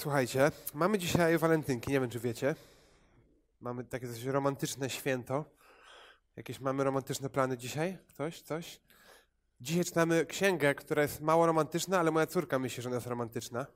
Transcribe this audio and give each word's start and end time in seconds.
Słuchajcie, 0.00 0.50
mamy 0.74 0.98
dzisiaj 0.98 1.38
walentynki, 1.38 1.92
nie 1.92 2.00
wiem 2.00 2.10
czy 2.10 2.20
wiecie. 2.20 2.54
Mamy 3.60 3.84
takie 3.84 4.06
dość 4.06 4.24
romantyczne 4.24 4.90
święto. 4.90 5.44
Jakieś 6.36 6.60
mamy 6.60 6.84
romantyczne 6.84 7.30
plany 7.30 7.58
dzisiaj? 7.58 7.98
Ktoś? 8.08 8.42
Coś? 8.42 8.80
Dzisiaj 9.60 9.84
czytamy 9.84 10.26
księgę, 10.26 10.74
która 10.74 11.02
jest 11.02 11.20
mało 11.20 11.46
romantyczna, 11.46 12.00
ale 12.00 12.10
moja 12.10 12.26
córka 12.26 12.58
myśli, 12.58 12.82
że 12.82 12.88
ona 12.88 12.96
jest 12.96 13.06
romantyczna. 13.06 13.66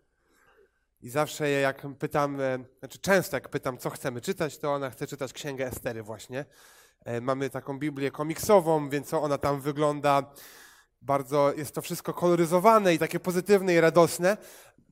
I 1.01 1.11
zawsze 1.11 1.51
jak 1.51 1.87
pytam, 1.99 2.41
e, 2.41 2.59
znaczy 2.79 2.99
często 2.99 3.37
jak 3.37 3.49
pytam, 3.49 3.79
co 3.79 3.91
chcemy 3.91 4.21
czytać, 4.21 4.59
to 4.59 4.73
ona 4.75 4.91
chce 4.91 5.07
czytać 5.07 5.33
księgę 5.33 5.67
Estery 5.67 6.03
właśnie. 6.03 6.45
E, 7.05 7.21
mamy 7.21 7.51
taką 7.51 7.79
Biblię 7.79 8.11
komiksową, 8.11 8.89
więc 8.89 9.15
ona 9.15 9.39
tam 9.39 9.61
wygląda 9.61 10.33
bardzo, 11.05 11.53
jest 11.57 11.75
to 11.75 11.83
wszystko 11.83 12.15
koloryzowane 12.15 12.95
i 12.95 12.99
takie 12.99 13.21
pozytywne 13.21 13.75
i 13.75 13.81
radosne. 13.81 14.37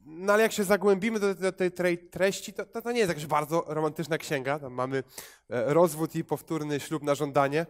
No 0.05 0.33
ale 0.33 0.43
jak 0.43 0.53
się 0.53 0.65
zagłębimy 0.65 1.21
do, 1.21 1.35
do 1.35 1.53
tej 1.53 1.71
treści, 2.11 2.53
to, 2.53 2.67
to, 2.67 2.83
to, 2.83 2.93
nie 2.93 2.99
jest 2.99 3.09
jakaś 3.09 3.27
bardzo 3.27 3.65
romantyczna 3.67 4.19
księga. 4.19 4.59
Tam 4.59 4.73
mamy 4.73 4.97
e, 5.51 5.75
rozwód 5.75 6.15
i 6.15 6.25
powtórny 6.25 6.81
ślub 6.81 7.03
na 7.03 7.15
żądanie, 7.15 7.67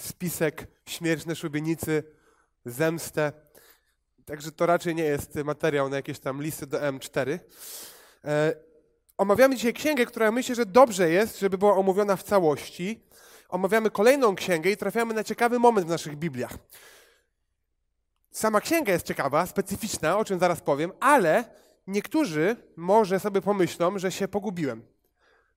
spisek, 0.00 0.66
śmierć 0.86 1.24
szubienicy, 1.38 2.02
zemstę. 2.64 3.32
Także 4.24 4.52
to 4.52 4.66
raczej 4.66 4.94
nie 4.94 5.04
jest 5.04 5.34
materiał 5.34 5.88
na 5.88 5.96
jakieś 5.96 6.18
tam 6.18 6.42
listy 6.42 6.66
do 6.66 6.78
M4. 6.78 7.38
E, 8.24 8.54
omawiamy 9.16 9.56
dzisiaj 9.56 9.72
księgę, 9.72 10.06
która 10.06 10.32
myślę, 10.32 10.54
że 10.54 10.66
dobrze 10.66 11.10
jest, 11.10 11.40
żeby 11.40 11.58
była 11.58 11.76
omówiona 11.76 12.16
w 12.16 12.22
całości. 12.22 13.00
Omawiamy 13.48 13.90
kolejną 13.90 14.34
księgę 14.34 14.70
i 14.70 14.76
trafiamy 14.76 15.14
na 15.14 15.24
ciekawy 15.24 15.58
moment 15.58 15.86
w 15.86 15.90
naszych 15.90 16.16
Bibliach. 16.16 16.52
Sama 18.30 18.60
księga 18.60 18.92
jest 18.92 19.06
ciekawa, 19.06 19.46
specyficzna, 19.46 20.18
o 20.18 20.24
czym 20.24 20.38
zaraz 20.38 20.60
powiem, 20.60 20.92
ale 21.00 21.44
niektórzy 21.86 22.56
może 22.76 23.20
sobie 23.20 23.40
pomyślą, 23.40 23.98
że 23.98 24.12
się 24.12 24.28
pogubiłem. 24.28 24.82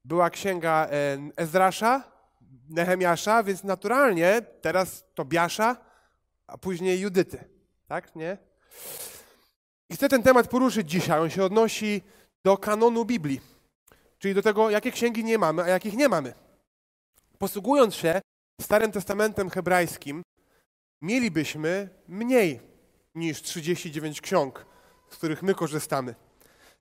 Była 0.06 0.30
księga 0.30 0.88
e, 0.92 1.18
Ezrasza, 1.36 2.04
Nehemiasza, 2.70 3.44
więc 3.44 3.64
naturalnie 3.64 4.42
teraz 4.62 5.06
Tobiasza, 5.16 5.78
a 6.48 6.58
później 6.58 7.00
Judyty. 7.00 7.44
Tak, 7.88 8.16
nie? 8.16 8.38
I 9.90 9.96
chcę 9.96 10.10
ten 10.10 10.24
temat 10.24 10.48
poruszyć 10.48 10.90
dzisiaj. 10.90 11.20
On 11.20 11.30
się 11.30 11.44
odnosi 11.44 12.02
do 12.44 12.58
kanonu 12.58 13.06
Biblii, 13.06 13.42
czyli 14.20 14.34
do 14.34 14.42
tego, 14.42 14.70
jakie 14.70 14.92
księgi 14.92 15.24
nie 15.24 15.38
mamy, 15.38 15.64
a 15.64 15.68
jakich 15.68 15.94
nie 15.94 16.10
mamy. 16.10 16.34
Posługując 17.38 17.96
się 17.96 18.22
Starym 18.62 18.92
Testamentem 18.92 19.50
hebrajskim, 19.50 20.24
mielibyśmy 21.02 21.90
mniej 22.08 22.73
niż 23.16 23.42
39 23.42 24.22
ksiąg, 24.22 24.66
z 25.10 25.16
których 25.16 25.44
my 25.44 25.56
korzystamy. 25.56 26.16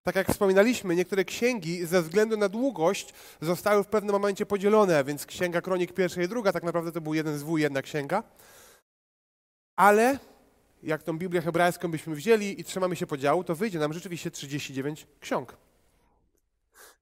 Tak 0.03 0.17
jak 0.17 0.29
wspominaliśmy, 0.29 0.97
niektóre 0.97 1.25
księgi 1.25 1.87
ze 1.87 2.03
względu 2.03 2.37
na 2.37 2.49
długość 2.49 3.15
zostały 3.41 3.85
w 3.85 3.87
pewnym 3.87 4.13
momencie 4.13 4.47
podzielone, 4.47 5.05
więc 5.05 5.27
księga 5.27 5.61
kronik 5.61 5.93
pierwsza 5.93 6.23
i 6.23 6.29
druga 6.29 6.53
tak 6.53 6.63
naprawdę 6.63 6.93
to 6.93 7.01
był 7.01 7.15
jeden 7.15 7.39
zwój, 7.39 7.63
jedna 7.63 7.83
księga. 7.83 8.23
Ale 9.77 10.19
jak 10.83 11.03
tą 11.03 11.19
Biblię 11.19 11.41
hebrajską 11.41 11.91
byśmy 11.91 12.15
wzięli 12.15 12.61
i 12.61 12.65
trzymamy 12.65 12.97
się 12.97 13.07
podziału, 13.07 13.45
to 13.45 13.55
wyjdzie 13.55 13.79
nam 13.79 13.93
rzeczywiście 13.93 14.31
39 14.31 15.07
ksiąg. 15.21 15.57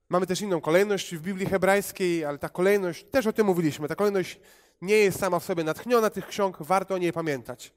Mamy 0.08 0.27
też 0.27 0.41
inną 0.41 0.61
kolejność 0.61 1.14
w 1.14 1.23
Biblii 1.23 1.47
hebrajskiej, 1.47 2.25
ale 2.25 2.39
ta 2.39 2.48
kolejność, 2.48 3.05
też 3.05 3.27
o 3.27 3.33
tym 3.33 3.47
mówiliśmy, 3.47 3.89
ta 3.89 3.95
kolejność 3.95 4.41
nie 4.83 4.97
jest 4.97 5.20
sama 5.20 5.39
w 5.39 5.45
sobie 5.45 5.64
natchniona 5.64 6.11
tych 6.11 6.27
ksiąg, 6.27 6.56
warto 6.61 6.95
o 6.95 6.98
niej 6.98 7.12
pamiętać. 7.12 7.73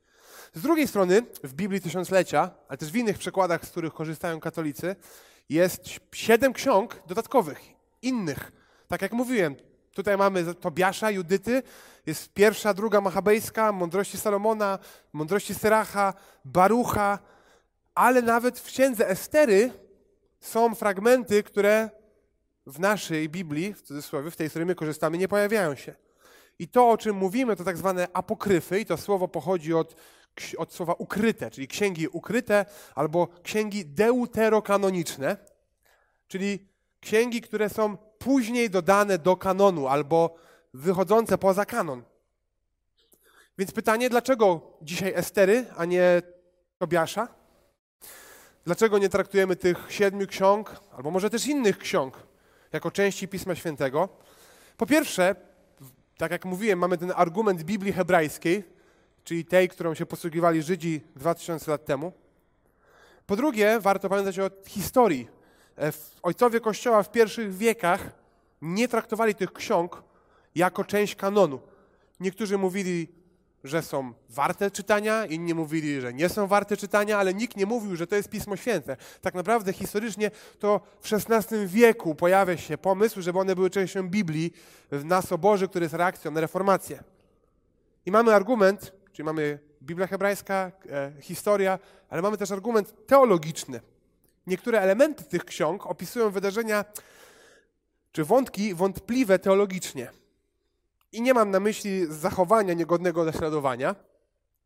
Z 0.53 0.62
drugiej 0.62 0.88
strony, 0.88 1.22
w 1.44 1.53
Biblii 1.53 1.81
Tysiąclecia, 1.81 2.52
ale 2.67 2.78
też 2.78 2.92
w 2.92 2.95
innych 2.95 3.17
przekładach, 3.17 3.66
z 3.66 3.70
których 3.70 3.94
korzystają 3.94 4.40
katolicy, 4.40 4.95
jest 5.50 5.86
siedem 6.12 6.53
ksiąg 6.53 7.02
dodatkowych, 7.08 7.62
innych. 8.02 8.52
Tak 8.88 9.02
jak 9.02 9.13
mówiłem, 9.13 9.56
tutaj 9.94 10.18
mamy 10.18 10.56
Tobiasza, 10.56 11.12
Judyty, 11.12 11.63
jest 12.06 12.34
pierwsza, 12.34 12.74
druga 12.74 13.02
Machabejska, 13.02 13.72
Mądrości 13.72 14.18
Salomona, 14.18 14.80
Mądrości 15.13 15.56
Seracha, 15.56 16.13
Barucha, 16.46 17.19
ale 17.96 18.22
nawet 18.22 18.59
w 18.59 18.66
księdze 18.66 19.09
Estery 19.09 19.72
są 20.40 20.75
fragmenty, 20.75 21.44
które 21.44 21.90
w 22.68 22.79
naszej 22.79 23.29
Biblii, 23.29 23.74
w 23.74 23.81
cudzysłowie, 23.81 24.31
w 24.31 24.35
tej, 24.35 24.47
z 24.47 24.52
której 24.52 24.66
my 24.66 24.75
korzystamy, 24.75 25.18
nie 25.18 25.28
pojawiają 25.28 25.75
się. 25.75 25.96
I 26.59 26.68
to, 26.68 26.90
o 26.90 26.97
czym 26.97 27.16
mówimy, 27.16 27.56
to 27.56 27.63
tak 27.63 27.78
zwane 27.78 28.08
apokryfy, 28.13 28.79
i 28.79 28.85
to 28.85 28.97
słowo 28.97 29.28
pochodzi 29.28 29.74
od, 29.74 29.96
od 30.58 30.74
słowa 30.74 30.94
ukryte, 30.94 31.52
czyli 31.52 31.68
księgi 31.68 32.08
ukryte, 32.08 32.66
albo 32.96 33.28
księgi 33.44 33.86
deuterokanoniczne, 33.86 35.38
czyli 36.28 36.68
księgi, 37.00 37.42
które 37.42 37.70
są 37.70 37.98
później 37.98 38.70
dodane 38.70 39.18
do 39.18 39.38
kanonu, 39.38 39.88
albo 39.88 40.36
wychodzące 40.74 41.38
poza 41.38 41.66
kanon. 41.66 42.04
Więc 43.58 43.72
pytanie, 43.72 44.10
dlaczego 44.10 44.78
dzisiaj 44.82 45.14
Estery, 45.16 45.66
a 45.78 45.86
nie 45.86 46.22
Tobiasza? 46.78 47.28
Dlaczego 48.66 48.98
nie 48.98 49.10
traktujemy 49.10 49.56
tych 49.56 49.86
siedmiu 49.90 50.28
ksiąg, 50.28 50.76
albo 50.92 51.12
może 51.12 51.30
też 51.30 51.48
innych 51.48 51.78
ksiąg, 51.78 52.18
jako 52.72 52.92
części 52.92 53.28
Pisma 53.28 53.56
Świętego? 53.56 54.10
Po 54.78 54.86
pierwsze, 54.86 55.36
tak 56.18 56.32
jak 56.32 56.46
mówiłem, 56.46 56.80
mamy 56.80 56.98
ten 56.98 57.14
argument 57.16 57.64
Biblii 57.64 57.94
hebrajskiej, 57.94 58.64
czyli 59.23 59.45
tej, 59.45 59.69
którą 59.69 59.94
się 59.94 60.06
posługiwali 60.06 60.61
Żydzi 60.61 61.01
2000 61.16 61.72
lat 61.72 61.85
temu. 61.85 62.13
Po 63.25 63.35
drugie, 63.35 63.79
warto 63.79 64.09
pamiętać 64.09 64.39
o 64.39 64.50
historii. 64.67 65.28
E, 65.78 65.91
ojcowie 66.23 66.59
Kościoła 66.59 67.03
w 67.03 67.11
pierwszych 67.11 67.56
wiekach 67.56 68.09
nie 68.61 68.88
traktowali 68.88 69.35
tych 69.35 69.53
ksiąg 69.53 70.03
jako 70.56 70.84
część 70.84 71.16
kanonu. 71.16 71.59
Niektórzy 72.19 72.57
mówili, 72.57 73.07
że 73.63 73.81
są 73.81 74.13
warte 74.29 74.72
czytania, 74.72 75.25
inni 75.25 75.53
mówili, 75.53 76.01
że 76.01 76.13
nie 76.13 76.29
są 76.29 76.47
warte 76.47 76.78
czytania, 76.78 77.17
ale 77.17 77.34
nikt 77.34 77.57
nie 77.57 77.66
mówił, 77.66 77.95
że 77.95 78.07
to 78.07 78.16
jest 78.16 78.29
Pismo 78.29 78.55
Święte. 78.55 78.97
Tak 79.22 79.34
naprawdę 79.34 79.73
historycznie 79.73 80.31
to 80.59 80.81
w 81.01 81.13
XVI 81.13 81.67
wieku 81.67 82.16
pojawia 82.16 82.57
się 82.57 82.78
pomysł, 82.78 83.22
żeby 83.22 83.40
one 83.40 83.55
były 83.55 83.69
częścią 83.69 84.09
Biblii 84.09 84.53
na 84.91 85.22
Soborze, 85.22 85.67
który 85.67 85.85
jest 85.85 85.95
reakcją 85.95 86.31
na 86.31 86.41
reformację. 86.41 87.03
I 88.05 88.11
mamy 88.11 88.35
argument, 88.35 88.94
czyli 89.13 89.25
mamy 89.25 89.59
Biblia 89.81 90.07
hebrajska, 90.07 90.72
e, 90.90 91.12
historia, 91.22 91.79
ale 92.09 92.22
mamy 92.22 92.38
też 92.38 92.51
argument 92.51 93.07
teologiczny. 93.07 93.81
Niektóre 94.47 94.81
elementy 94.81 95.24
tych 95.24 95.46
ksiąg 95.46 95.85
opisują 95.85 96.29
wydarzenia 96.29 96.85
czy 98.12 98.23
wątki 98.23 98.73
wątpliwe 98.73 99.40
teologicznie. 99.40 100.12
I 101.12 101.22
nie 101.22 101.34
mam 101.34 101.52
na 101.52 101.59
myśli 101.59 102.06
zachowania 102.09 102.73
niegodnego 102.73 103.23
naśladowania, 103.23 103.96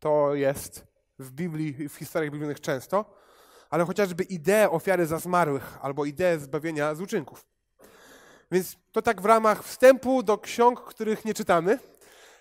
to 0.00 0.34
jest 0.34 0.84
w 1.18 1.30
Biblii, 1.30 1.88
w 1.88 1.94
historiach 1.94 2.30
biblijnych 2.30 2.60
często, 2.60 3.04
ale 3.70 3.84
chociażby 3.84 4.24
ideę 4.24 4.70
ofiary 4.70 5.06
za 5.06 5.18
zmarłych 5.18 5.78
albo 5.82 6.04
ideę 6.04 6.38
zbawienia 6.38 6.94
z 6.94 7.00
uczynków. 7.00 7.44
Więc 8.50 8.76
to 8.92 9.02
tak 9.02 9.20
w 9.20 9.24
ramach 9.24 9.64
wstępu 9.64 10.22
do 10.22 10.38
ksiąg, 10.38 10.80
których 10.80 11.24
nie 11.24 11.34
czytamy. 11.34 11.78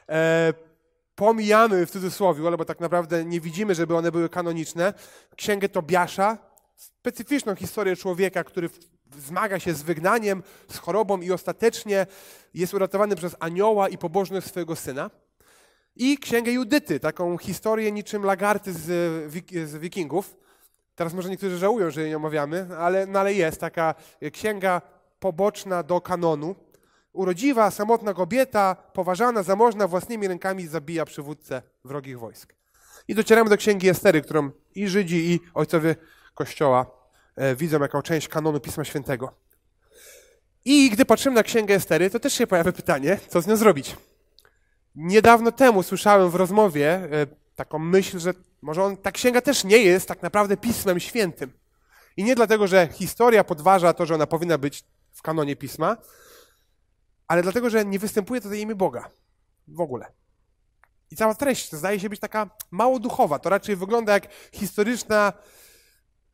E, 0.09 0.53
pomijamy 1.17 1.85
w 1.85 1.91
cudzysłowie, 1.91 2.47
albo 2.47 2.65
tak 2.65 2.79
naprawdę 2.79 3.25
nie 3.25 3.41
widzimy, 3.41 3.75
żeby 3.75 3.95
one 3.95 4.11
były 4.11 4.29
kanoniczne. 4.29 4.93
Księgę 5.35 5.69
Tobiasza, 5.69 6.37
specyficzną 6.75 7.55
historię 7.55 7.95
człowieka, 7.95 8.43
który 8.43 8.69
zmaga 9.17 9.59
się 9.59 9.73
z 9.73 9.81
wygnaniem, 9.81 10.43
z 10.71 10.77
chorobą 10.77 11.21
i 11.21 11.31
ostatecznie 11.31 12.07
jest 12.53 12.73
uratowany 12.73 13.15
przez 13.15 13.35
anioła 13.39 13.89
i 13.89 13.97
pobożność 13.97 14.47
swojego 14.47 14.75
syna. 14.75 15.09
I 15.95 16.17
księgę 16.17 16.51
Judyty, 16.51 16.99
taką 16.99 17.37
historię 17.37 17.91
niczym 17.91 18.23
lagarty 18.23 18.73
z, 18.73 18.85
z 19.69 19.77
wikingów. 19.77 20.35
Teraz 20.95 21.13
może 21.13 21.29
niektórzy 21.29 21.57
żałują, 21.57 21.91
że 21.91 22.01
jej 22.01 22.09
nie 22.09 22.17
omawiamy, 22.17 22.67
ale, 22.77 23.05
no 23.05 23.19
ale 23.19 23.33
jest 23.33 23.59
taka 23.59 23.95
księga 24.33 24.81
poboczna 25.19 25.83
do 25.83 26.01
kanonu. 26.01 26.55
Urodziwa, 27.17 27.71
samotna 27.71 28.13
kobieta, 28.13 28.75
poważana, 28.93 29.43
zamożna, 29.43 29.87
własnymi 29.87 30.27
rękami 30.27 30.67
zabija 30.67 31.05
przywódcę 31.05 31.61
wrogich 31.85 32.19
wojsk. 32.19 32.53
I 33.07 33.15
docieramy 33.15 33.49
do 33.49 33.57
księgi 33.57 33.89
Estery, 33.89 34.21
którą 34.21 34.51
i 34.75 34.87
Żydzi, 34.87 35.31
i 35.31 35.39
ojcowie 35.53 35.95
Kościoła 36.33 36.97
E, 37.37 37.55
widzą 37.55 37.79
jako 37.79 38.01
część 38.01 38.27
kanonu 38.27 38.59
Pisma 38.59 38.83
Świętego. 38.83 39.33
I 40.65 40.89
gdy 40.89 41.05
patrzymy 41.05 41.35
na 41.35 41.43
Księgę 41.43 41.75
Estery, 41.75 42.09
to 42.09 42.19
też 42.19 42.33
się 42.33 42.47
pojawia 42.47 42.71
pytanie, 42.71 43.19
co 43.27 43.41
z 43.41 43.47
nią 43.47 43.55
zrobić. 43.55 43.95
Niedawno 44.95 45.51
temu 45.51 45.83
słyszałem 45.83 46.29
w 46.29 46.35
rozmowie 46.35 46.89
e, 46.91 47.09
taką 47.55 47.79
myśl, 47.79 48.19
że 48.19 48.33
może 48.61 48.83
on, 48.83 48.97
ta 48.97 49.11
księga 49.11 49.41
też 49.41 49.63
nie 49.63 49.77
jest 49.77 50.07
tak 50.07 50.21
naprawdę 50.21 50.57
Pismem 50.57 50.99
Świętym. 50.99 51.51
I 52.17 52.23
nie 52.23 52.35
dlatego, 52.35 52.67
że 52.67 52.87
historia 52.91 53.43
podważa 53.43 53.93
to, 53.93 54.05
że 54.05 54.15
ona 54.15 54.27
powinna 54.27 54.57
być 54.57 54.83
w 55.13 55.21
kanonie 55.21 55.55
Pisma, 55.55 55.97
ale 57.27 57.41
dlatego, 57.41 57.69
że 57.69 57.85
nie 57.85 57.99
występuje 57.99 58.41
tutaj 58.41 58.59
imię 58.59 58.75
Boga. 58.75 59.09
W 59.67 59.81
ogóle. 59.81 60.11
I 61.11 61.15
cała 61.15 61.35
treść 61.35 61.71
zdaje 61.71 61.99
się 61.99 62.09
być 62.09 62.19
taka 62.19 62.49
mało 62.71 62.99
duchowa. 62.99 63.39
To 63.39 63.49
raczej 63.49 63.75
wygląda 63.75 64.13
jak 64.13 64.27
historyczna 64.51 65.33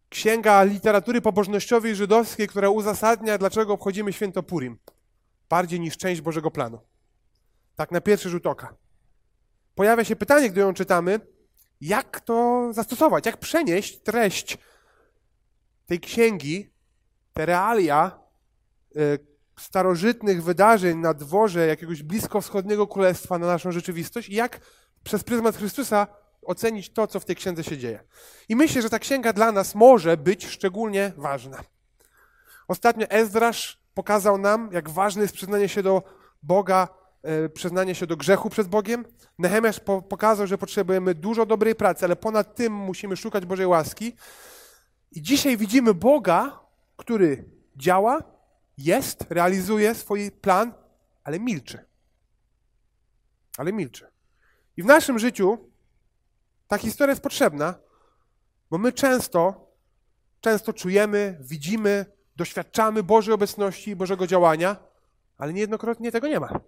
księga 0.09 0.63
literatury 0.63 1.21
pobożnościowej 1.21 1.95
żydowskiej, 1.95 2.47
która 2.47 2.69
uzasadnia, 2.69 3.37
dlaczego 3.37 3.73
obchodzimy 3.73 4.13
święto 4.13 4.43
Purim. 4.43 4.77
Bardziej 5.49 5.79
niż 5.79 5.97
część 5.97 6.21
Bożego 6.21 6.51
planu. 6.51 6.79
Tak 7.75 7.91
na 7.91 8.01
pierwszy 8.01 8.29
rzut 8.29 8.47
oka. 8.47 8.75
Pojawia 9.75 10.03
się 10.03 10.15
pytanie, 10.15 10.49
gdy 10.49 10.61
ją 10.61 10.73
czytamy, 10.73 11.19
jak 11.81 12.19
to 12.19 12.67
zastosować, 12.73 13.25
jak 13.25 13.37
przenieść 13.37 13.99
treść 13.99 14.57
tej 15.85 15.99
księgi, 15.99 16.69
te 17.33 17.45
realia 17.45 18.19
y, 18.97 19.32
starożytnych 19.63 20.43
wydarzeń 20.43 20.97
na 20.97 21.13
dworze 21.13 21.67
jakiegoś 21.67 22.03
bliskowschodniego 22.03 22.87
królestwa 22.87 23.37
na 23.37 23.47
naszą 23.47 23.71
rzeczywistość 23.71 24.29
i 24.29 24.35
jak 24.35 24.59
przez 25.03 25.23
pryzmat 25.23 25.57
Chrystusa 25.57 26.07
ocenić 26.41 26.93
to, 26.93 27.07
co 27.07 27.19
w 27.19 27.25
tej 27.25 27.35
księdze 27.35 27.63
się 27.63 27.77
dzieje. 27.77 28.03
I 28.49 28.55
myślę, 28.55 28.81
że 28.81 28.89
ta 28.89 28.99
księga 28.99 29.33
dla 29.33 29.51
nas 29.51 29.75
może 29.75 30.17
być 30.17 30.47
szczególnie 30.47 31.11
ważna. 31.17 31.59
Ostatnio 32.67 33.07
Ezdrasz 33.07 33.79
pokazał 33.93 34.37
nam, 34.37 34.69
jak 34.71 34.89
ważne 34.89 35.21
jest 35.21 35.33
przyznanie 35.33 35.69
się 35.69 35.83
do 35.83 36.03
Boga, 36.43 36.87
e, 37.23 37.49
przyznanie 37.49 37.95
się 37.95 38.07
do 38.07 38.17
grzechu 38.17 38.49
przed 38.49 38.67
Bogiem. 38.67 39.05
Nehemiasz 39.39 39.79
po, 39.79 40.01
pokazał, 40.01 40.47
że 40.47 40.57
potrzebujemy 40.57 41.15
dużo 41.15 41.45
dobrej 41.45 41.75
pracy, 41.75 42.05
ale 42.05 42.15
ponad 42.15 42.55
tym 42.55 42.73
musimy 42.73 43.17
szukać 43.17 43.45
Bożej 43.45 43.65
łaski. 43.65 44.15
I 45.11 45.21
dzisiaj 45.21 45.57
widzimy 45.57 45.93
Boga, 45.93 46.59
który 46.97 47.45
działa, 47.75 48.32
jest, 48.77 49.25
realizuje 49.29 49.95
swój 49.95 50.31
plan, 50.31 50.73
ale 51.23 51.39
milczy. 51.39 51.85
Ale 53.57 53.73
milczy. 53.73 54.07
I 54.77 54.83
w 54.83 54.85
naszym 54.85 55.19
życiu 55.19 55.69
ta 56.67 56.77
historia 56.77 57.11
jest 57.11 57.23
potrzebna, 57.23 57.75
bo 58.69 58.77
my 58.77 58.91
często, 58.91 59.71
często 60.41 60.73
czujemy, 60.73 61.37
widzimy, 61.41 62.05
doświadczamy 62.35 63.03
Bożej 63.03 63.33
obecności 63.33 63.95
Bożego 63.95 64.27
działania, 64.27 64.77
ale 65.37 65.53
niejednokrotnie 65.53 66.11
tego 66.11 66.27
nie 66.27 66.39
ma. 66.39 66.59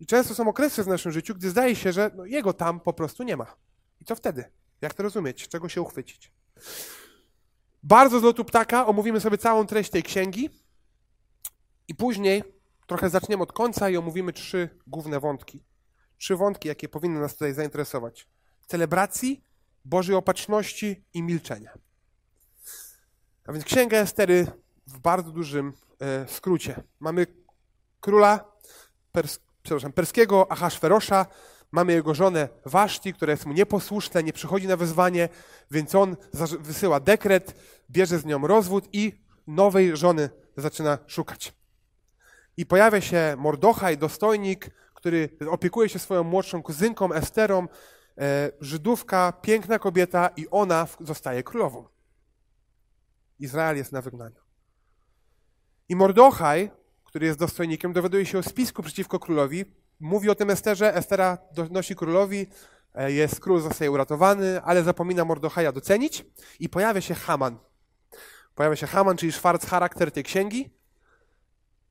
I 0.00 0.06
często 0.06 0.34
są 0.34 0.48
okresy 0.48 0.84
w 0.84 0.88
naszym 0.88 1.12
życiu, 1.12 1.34
gdy 1.34 1.50
zdaje 1.50 1.76
się, 1.76 1.92
że 1.92 2.10
no, 2.16 2.24
Jego 2.24 2.52
tam 2.52 2.80
po 2.80 2.92
prostu 2.92 3.22
nie 3.22 3.36
ma. 3.36 3.56
I 4.00 4.04
co 4.04 4.16
wtedy? 4.16 4.44
Jak 4.80 4.94
to 4.94 5.02
rozumieć? 5.02 5.48
Czego 5.48 5.68
się 5.68 5.82
uchwycić? 5.82 6.32
Bardzo 7.82 8.20
z 8.20 8.22
lotu 8.22 8.44
ptaka 8.44 8.86
omówimy 8.86 9.20
sobie 9.20 9.38
całą 9.38 9.66
treść 9.66 9.90
tej 9.90 10.02
księgi 10.02 10.50
i 11.88 11.94
później 11.94 12.42
trochę 12.86 13.10
zaczniemy 13.10 13.42
od 13.42 13.52
końca 13.52 13.90
i 13.90 13.96
omówimy 13.96 14.32
trzy 14.32 14.68
główne 14.86 15.20
wątki. 15.20 15.64
Trzy 16.18 16.36
wątki, 16.36 16.68
jakie 16.68 16.88
powinny 16.88 17.20
nas 17.20 17.32
tutaj 17.32 17.54
zainteresować. 17.54 18.28
Celebracji, 18.66 19.44
Bożej 19.84 20.16
opatrzności 20.16 21.04
i 21.14 21.22
milczenia. 21.22 21.78
A 23.46 23.52
więc 23.52 23.64
Księga 23.64 23.96
Estery 23.96 24.46
w 24.86 24.98
bardzo 24.98 25.30
dużym 25.30 25.72
e, 26.00 26.28
skrócie. 26.28 26.82
Mamy 27.00 27.26
króla 28.00 28.52
pers 29.12 29.40
przepraszam, 29.62 29.92
perskiego 29.92 30.52
Ahasferosza, 30.52 31.26
mamy 31.72 31.92
jego 31.92 32.14
żonę 32.14 32.48
Waszti, 32.64 33.14
która 33.14 33.30
jest 33.30 33.46
mu 33.46 33.52
nieposłuszna, 33.52 34.20
nie 34.20 34.32
przychodzi 34.32 34.66
na 34.66 34.76
wezwanie, 34.76 35.28
więc 35.70 35.94
on 35.94 36.16
wysyła 36.60 37.00
dekret, 37.00 37.54
bierze 37.90 38.18
z 38.18 38.24
nią 38.24 38.46
rozwód 38.46 38.88
i 38.92 39.24
nowej 39.46 39.96
żony 39.96 40.30
zaczyna 40.56 40.98
szukać. 41.06 41.52
I 42.56 42.66
pojawia 42.66 43.00
się 43.00 43.34
Mordochaj, 43.38 43.98
dostojnik, 43.98 44.70
który 44.94 45.28
opiekuje 45.50 45.88
się 45.88 45.98
swoją 45.98 46.24
młodszą 46.24 46.62
kuzynką 46.62 47.12
Esterą, 47.12 47.68
e, 48.18 48.50
Żydówka, 48.60 49.32
piękna 49.32 49.78
kobieta 49.78 50.30
i 50.36 50.46
ona 50.50 50.86
zostaje 51.00 51.42
królową. 51.42 51.88
Izrael 53.38 53.76
jest 53.76 53.92
na 53.92 54.02
wygnaniu. 54.02 54.40
I 55.88 55.96
Mordochaj, 55.96 56.70
który 57.04 57.26
jest 57.26 57.38
dostojnikiem, 57.38 57.92
dowiaduje 57.92 58.26
się 58.26 58.38
o 58.38 58.42
spisku 58.42 58.82
przeciwko 58.82 59.18
królowi, 59.18 59.64
mówi 60.00 60.30
o 60.30 60.34
tym 60.34 60.50
Esterze, 60.50 60.94
Estera 60.94 61.38
donosi 61.52 61.96
królowi, 61.96 62.46
e, 62.94 63.12
jest 63.12 63.40
król 63.40 63.60
zostaje 63.60 63.90
uratowany, 63.90 64.62
ale 64.62 64.82
zapomina 64.82 65.24
Mordochaja 65.24 65.72
docenić 65.72 66.24
i 66.60 66.68
pojawia 66.68 67.00
się 67.00 67.14
Haman. 67.14 67.58
Pojawia 68.54 68.76
się 68.76 68.86
Haman, 68.86 69.16
czyli 69.16 69.32
szwarc 69.32 69.66
charakter 69.66 70.12
tej 70.12 70.24
księgi, 70.24 70.70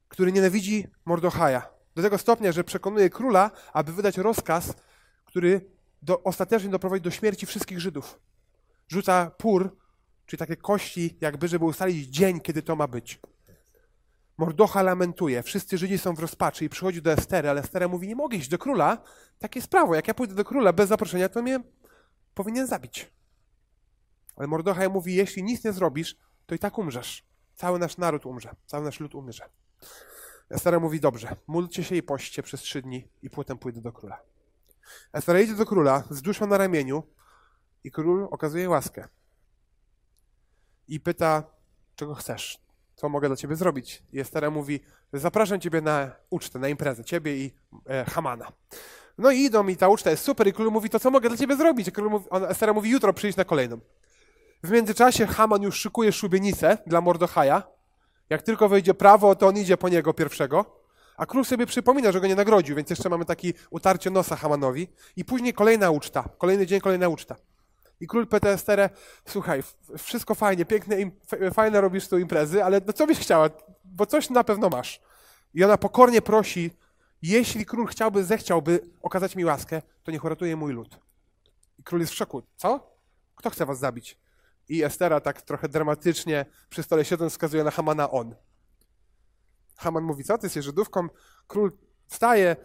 który 0.07 0.31
nienawidzi 0.31 0.87
Mordochaja. 1.05 1.69
Do 1.95 2.01
tego 2.01 2.17
stopnia, 2.17 2.51
że 2.51 2.63
przekonuje 2.63 3.09
króla, 3.09 3.51
aby 3.73 3.93
wydać 3.93 4.17
rozkaz, 4.17 4.73
który 5.25 5.61
do, 6.01 6.23
ostatecznie 6.23 6.69
doprowadzi 6.69 7.01
do 7.01 7.11
śmierci 7.11 7.45
wszystkich 7.45 7.79
Żydów. 7.79 8.19
Rzuca 8.87 9.31
pur, 9.37 9.77
czyli 10.25 10.39
takie 10.39 10.55
kości, 10.55 11.17
jakby, 11.21 11.47
żeby 11.47 11.65
ustalić 11.65 12.07
dzień, 12.07 12.39
kiedy 12.39 12.61
to 12.61 12.75
ma 12.75 12.87
być. 12.87 13.19
Mordocha 14.39 14.83
lamentuje, 14.83 15.43
wszyscy 15.43 15.77
Żydzi 15.77 15.97
są 15.97 16.15
w 16.15 16.19
rozpaczy 16.19 16.65
i 16.65 16.69
przychodzi 16.69 17.01
do 17.01 17.11
Estery, 17.11 17.49
ale 17.49 17.61
Estera 17.61 17.87
mówi, 17.87 18.07
nie 18.07 18.15
mogę 18.15 18.37
iść 18.37 18.49
do 18.49 18.57
króla, 18.57 19.03
takie 19.39 19.59
jest 19.59 19.71
prawo, 19.71 19.95
jak 19.95 20.07
ja 20.07 20.13
pójdę 20.13 20.35
do 20.35 20.45
króla 20.45 20.73
bez 20.73 20.89
zaproszenia, 20.89 21.29
to 21.29 21.41
mnie 21.41 21.59
powinien 22.33 22.67
zabić. 22.67 23.11
Ale 24.35 24.47
Mordochaj 24.47 24.89
mówi, 24.89 25.15
jeśli 25.15 25.43
nic 25.43 25.63
nie 25.63 25.73
zrobisz, 25.73 26.17
to 26.45 26.55
i 26.55 26.59
tak 26.59 26.77
umrzesz. 26.77 27.25
Cały 27.55 27.79
nasz 27.79 27.97
naród 27.97 28.25
umrze, 28.25 28.55
cały 28.65 28.85
nasz 28.85 28.99
lud 28.99 29.15
umrze. 29.15 29.49
Estera 30.49 30.79
mówi, 30.79 30.99
dobrze, 30.99 31.35
módlcie 31.47 31.83
się 31.83 31.95
i 31.95 32.03
poście 32.03 32.43
przez 32.43 32.61
trzy 32.61 32.81
dni 32.81 33.07
i 33.21 33.29
potem 33.29 33.57
pójdę 33.57 33.81
do 33.81 33.91
króla. 33.91 34.21
Estera 35.13 35.39
idzie 35.39 35.55
do 35.55 35.65
króla 35.65 36.03
z 36.09 36.21
duszą 36.21 36.47
na 36.47 36.57
ramieniu 36.57 37.03
i 37.83 37.91
król 37.91 38.27
okazuje 38.31 38.69
łaskę. 38.69 39.07
I 40.87 40.99
pyta, 40.99 41.43
czego 41.95 42.15
chcesz? 42.15 42.68
Co 42.99 43.09
mogę 43.09 43.27
dla 43.27 43.37
ciebie 43.37 43.55
zrobić? 43.55 44.03
I 44.13 44.19
Estera 44.19 44.49
mówi, 44.49 44.79
zapraszam 45.13 45.59
ciebie 45.59 45.81
na 45.81 46.11
ucztę, 46.29 46.59
na 46.59 46.67
imprezę, 46.67 47.03
ciebie 47.03 47.37
i 47.37 47.53
e, 47.89 48.05
Hamana. 48.05 48.51
No 49.17 49.31
i 49.31 49.39
idą 49.39 49.67
i 49.67 49.77
ta 49.77 49.89
uczta 49.89 50.09
jest 50.09 50.23
super 50.23 50.47
i 50.47 50.53
król 50.53 50.71
mówi, 50.71 50.89
to 50.89 50.99
co 50.99 51.11
mogę 51.11 51.29
dla 51.29 51.37
ciebie 51.37 51.55
zrobić? 51.55 51.87
I 51.87 51.91
król 51.91 52.09
mówi, 52.09 52.25
Estera 52.49 52.73
mówi, 52.73 52.89
jutro 52.89 53.13
przyjdź 53.13 53.37
na 53.37 53.45
kolejną. 53.45 53.79
W 54.63 54.71
międzyczasie 54.71 55.27
Haman 55.27 55.61
już 55.61 55.75
szykuje 55.75 56.11
szubienicę 56.11 56.77
dla 56.87 57.01
Mordochaja, 57.01 57.63
jak 58.29 58.41
tylko 58.41 58.69
wejdzie 58.69 58.93
prawo, 58.93 59.35
to 59.35 59.47
on 59.47 59.57
idzie 59.57 59.77
po 59.77 59.89
niego 59.89 60.13
pierwszego. 60.13 60.65
A 61.17 61.25
król 61.25 61.45
sobie 61.45 61.65
przypomina, 61.65 62.11
że 62.11 62.21
go 62.21 62.27
nie 62.27 62.35
nagrodził, 62.35 62.75
więc 62.75 62.89
jeszcze 62.89 63.09
mamy 63.09 63.25
taki 63.25 63.53
utarcie 63.69 64.09
nosa 64.09 64.35
Hamanowi. 64.35 64.87
I 65.15 65.25
później 65.25 65.53
kolejna 65.53 65.91
uczta, 65.91 66.29
kolejny 66.37 66.67
dzień, 66.67 66.81
kolejna 66.81 67.07
uczta. 67.07 67.35
I 67.99 68.07
król 68.07 68.27
Esterę, 68.43 68.89
słuchaj, 69.27 69.63
wszystko 69.97 70.35
fajnie, 70.35 70.65
piękne, 70.65 70.95
fajne 71.53 71.81
robisz 71.81 72.07
tu 72.07 72.17
imprezy, 72.17 72.63
ale 72.63 72.81
no 72.87 72.93
co 72.93 73.07
byś 73.07 73.19
chciała, 73.19 73.49
bo 73.85 74.05
coś 74.05 74.29
na 74.29 74.43
pewno 74.43 74.69
masz. 74.69 75.01
I 75.53 75.63
ona 75.63 75.77
pokornie 75.77 76.21
prosi, 76.21 76.71
jeśli 77.21 77.65
król 77.65 77.87
chciałby, 77.87 78.23
zechciałby 78.23 78.79
okazać 79.01 79.35
mi 79.35 79.45
łaskę, 79.45 79.81
to 80.03 80.11
niech 80.11 80.23
uratuje 80.23 80.55
mój 80.55 80.73
lud. 80.73 80.99
I 81.77 81.83
król 81.83 81.99
jest 81.99 82.11
w 82.13 82.15
szoku. 82.15 82.43
Co? 82.55 82.95
Kto 83.35 83.49
chce 83.49 83.65
was 83.65 83.79
zabić? 83.79 84.17
I 84.69 84.83
Estera 84.83 85.19
tak 85.19 85.41
trochę 85.41 85.69
dramatycznie 85.69 86.45
przy 86.69 86.83
stole 86.83 87.05
siedząc 87.05 87.33
wskazuje 87.33 87.63
na 87.63 87.71
Hamana 87.71 88.11
on. 88.11 88.35
Haman 89.77 90.03
mówi, 90.03 90.23
co 90.23 90.37
ty 90.37 90.45
jesteś 90.45 90.65
Żydówką? 90.65 91.07
Król 91.47 91.71
wstaje, 92.07 92.55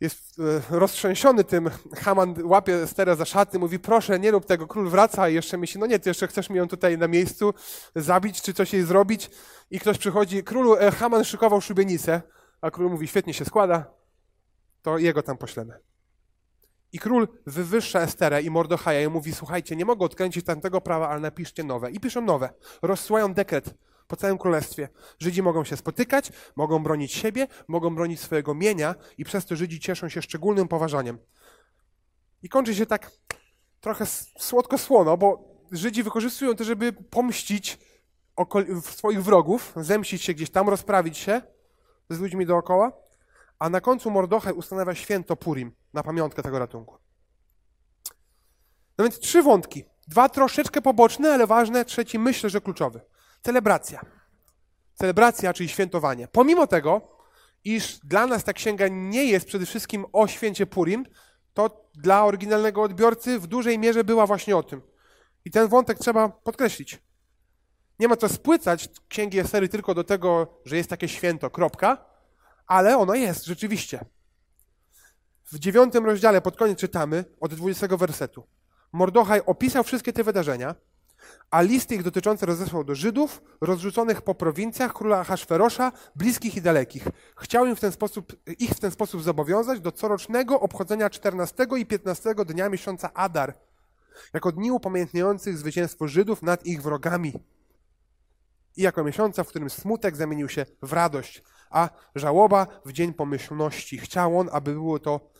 jest 0.00 0.38
e, 0.38 0.78
roztrzęsiony 0.78 1.44
tym. 1.44 1.70
Haman 1.96 2.34
łapie 2.42 2.74
Esterę 2.74 3.16
za 3.16 3.24
szaty, 3.24 3.58
mówi, 3.58 3.78
proszę, 3.78 4.18
nie 4.18 4.30
rób 4.30 4.46
tego. 4.46 4.66
Król 4.66 4.88
wraca 4.88 5.28
i 5.28 5.34
jeszcze 5.34 5.58
myśli, 5.58 5.80
no 5.80 5.86
nie, 5.86 5.98
ty 5.98 6.10
jeszcze 6.10 6.26
chcesz 6.26 6.50
mi 6.50 6.56
ją 6.56 6.68
tutaj 6.68 6.98
na 6.98 7.08
miejscu 7.08 7.54
zabić, 7.96 8.42
czy 8.42 8.54
coś 8.54 8.72
jej 8.72 8.82
zrobić. 8.82 9.30
I 9.70 9.80
ktoś 9.80 9.98
przychodzi, 9.98 10.44
królu, 10.44 10.76
e, 10.76 10.90
Haman 10.90 11.24
szykował 11.24 11.60
szubienicę, 11.60 12.22
a 12.60 12.70
król 12.70 12.90
mówi, 12.90 13.08
świetnie 13.08 13.34
się 13.34 13.44
składa, 13.44 13.94
to 14.82 14.98
jego 14.98 15.22
tam 15.22 15.38
poślemy. 15.38 15.78
I 16.92 16.98
król 16.98 17.28
wywyższa 17.46 18.00
Esterę 18.00 18.42
i 18.42 18.50
Mordochaja 18.50 19.02
i 19.02 19.08
mówi, 19.08 19.34
słuchajcie, 19.34 19.76
nie 19.76 19.84
mogę 19.84 20.04
odkręcić 20.04 20.46
tamtego 20.46 20.80
prawa, 20.80 21.08
ale 21.08 21.20
napiszcie 21.20 21.64
nowe. 21.64 21.90
I 21.90 22.00
piszą 22.00 22.20
nowe. 22.20 22.50
Rozsyłają 22.82 23.34
dekret 23.34 23.74
po 24.10 24.16
całym 24.16 24.38
królestwie. 24.38 24.88
Żydzi 25.18 25.42
mogą 25.42 25.64
się 25.64 25.76
spotykać, 25.76 26.32
mogą 26.56 26.82
bronić 26.82 27.12
siebie, 27.12 27.46
mogą 27.68 27.94
bronić 27.94 28.20
swojego 28.20 28.54
mienia 28.54 28.94
i 29.18 29.24
przez 29.24 29.46
to 29.46 29.56
Żydzi 29.56 29.80
cieszą 29.80 30.08
się 30.08 30.22
szczególnym 30.22 30.68
poważaniem. 30.68 31.18
I 32.42 32.48
kończy 32.48 32.74
się 32.74 32.86
tak 32.86 33.10
trochę 33.80 34.06
słodko-słono, 34.38 35.16
bo 35.16 35.54
Żydzi 35.72 36.02
wykorzystują 36.02 36.54
to, 36.54 36.64
żeby 36.64 36.92
pomścić 36.92 37.78
swoich 38.80 39.22
wrogów, 39.22 39.72
zemścić 39.76 40.22
się 40.22 40.34
gdzieś 40.34 40.50
tam, 40.50 40.68
rozprawić 40.68 41.18
się 41.18 41.42
z 42.10 42.20
ludźmi 42.20 42.46
dookoła, 42.46 42.92
a 43.58 43.70
na 43.70 43.80
końcu 43.80 44.10
Mordochaj 44.10 44.52
ustanawia 44.52 44.94
święto 44.94 45.36
Purim 45.36 45.72
na 45.92 46.02
pamiątkę 46.02 46.42
tego 46.42 46.58
ratunku. 46.58 46.98
No 48.98 49.04
więc 49.04 49.18
trzy 49.18 49.42
wątki. 49.42 49.84
Dwa 50.08 50.28
troszeczkę 50.28 50.82
poboczne, 50.82 51.32
ale 51.32 51.46
ważne. 51.46 51.84
Trzeci 51.84 52.18
myślę, 52.18 52.50
że 52.50 52.60
kluczowy. 52.60 53.00
Celebracja. 53.42 54.00
Celebracja, 54.94 55.52
czyli 55.52 55.68
świętowanie. 55.68 56.28
Pomimo 56.28 56.66
tego, 56.66 57.18
iż 57.64 57.98
dla 57.98 58.26
nas 58.26 58.44
ta 58.44 58.52
księga 58.52 58.88
nie 58.88 59.24
jest 59.24 59.46
przede 59.46 59.66
wszystkim 59.66 60.06
o 60.12 60.26
święcie 60.26 60.66
Purim, 60.66 61.06
to 61.54 61.90
dla 61.94 62.24
oryginalnego 62.24 62.82
odbiorcy 62.82 63.38
w 63.38 63.46
dużej 63.46 63.78
mierze 63.78 64.04
była 64.04 64.26
właśnie 64.26 64.56
o 64.56 64.62
tym. 64.62 64.82
I 65.44 65.50
ten 65.50 65.68
wątek 65.68 65.98
trzeba 65.98 66.28
podkreślić. 66.28 67.02
Nie 67.98 68.08
ma 68.08 68.16
co 68.16 68.28
spłycać 68.28 68.88
księgi 69.08 69.38
Estery 69.38 69.68
tylko 69.68 69.94
do 69.94 70.04
tego, 70.04 70.60
że 70.64 70.76
jest 70.76 70.90
takie 70.90 71.08
święto, 71.08 71.50
kropka, 71.50 72.04
ale 72.66 72.98
ono 72.98 73.14
jest 73.14 73.44
rzeczywiście. 73.44 74.04
W 75.52 75.58
dziewiątym 75.58 76.06
rozdziale 76.06 76.40
pod 76.40 76.56
koniec 76.56 76.78
czytamy 76.78 77.24
od 77.40 77.54
20 77.54 77.96
wersetu. 77.96 78.46
Mordochaj 78.92 79.40
opisał 79.46 79.84
wszystkie 79.84 80.12
te 80.12 80.24
wydarzenia, 80.24 80.74
a 81.50 81.60
listy 81.60 81.94
ich 81.94 82.02
dotyczące 82.02 82.46
rozesłał 82.46 82.84
do 82.84 82.94
Żydów, 82.94 83.42
rozrzuconych 83.60 84.22
po 84.22 84.34
prowincjach 84.34 84.92
króla 84.92 85.24
Haszferosza, 85.24 85.92
bliskich 86.16 86.56
i 86.56 86.62
dalekich. 86.62 87.08
Chciał 87.38 87.66
im 87.66 87.76
w 87.76 87.80
ten 87.80 87.92
sposób, 87.92 88.36
ich 88.58 88.70
w 88.70 88.80
ten 88.80 88.90
sposób 88.90 89.22
zobowiązać 89.22 89.80
do 89.80 89.92
corocznego 89.92 90.60
obchodzenia 90.60 91.10
14 91.10 91.66
i 91.78 91.86
15 91.86 92.34
dnia 92.34 92.68
miesiąca 92.68 93.10
Adar, 93.14 93.54
jako 94.32 94.52
dni 94.52 94.70
upamiętniających 94.70 95.58
zwycięstwo 95.58 96.08
Żydów 96.08 96.42
nad 96.42 96.66
ich 96.66 96.82
wrogami. 96.82 97.32
I 98.76 98.82
jako 98.82 99.04
miesiąca, 99.04 99.44
w 99.44 99.48
którym 99.48 99.70
smutek 99.70 100.16
zamienił 100.16 100.48
się 100.48 100.66
w 100.82 100.92
radość, 100.92 101.42
a 101.70 101.88
żałoba 102.14 102.66
w 102.84 102.92
dzień 102.92 103.14
pomyślności. 103.14 103.98
Chciał 103.98 104.38
on, 104.38 104.48
aby 104.52 104.72
było 104.72 104.98
to 104.98 105.30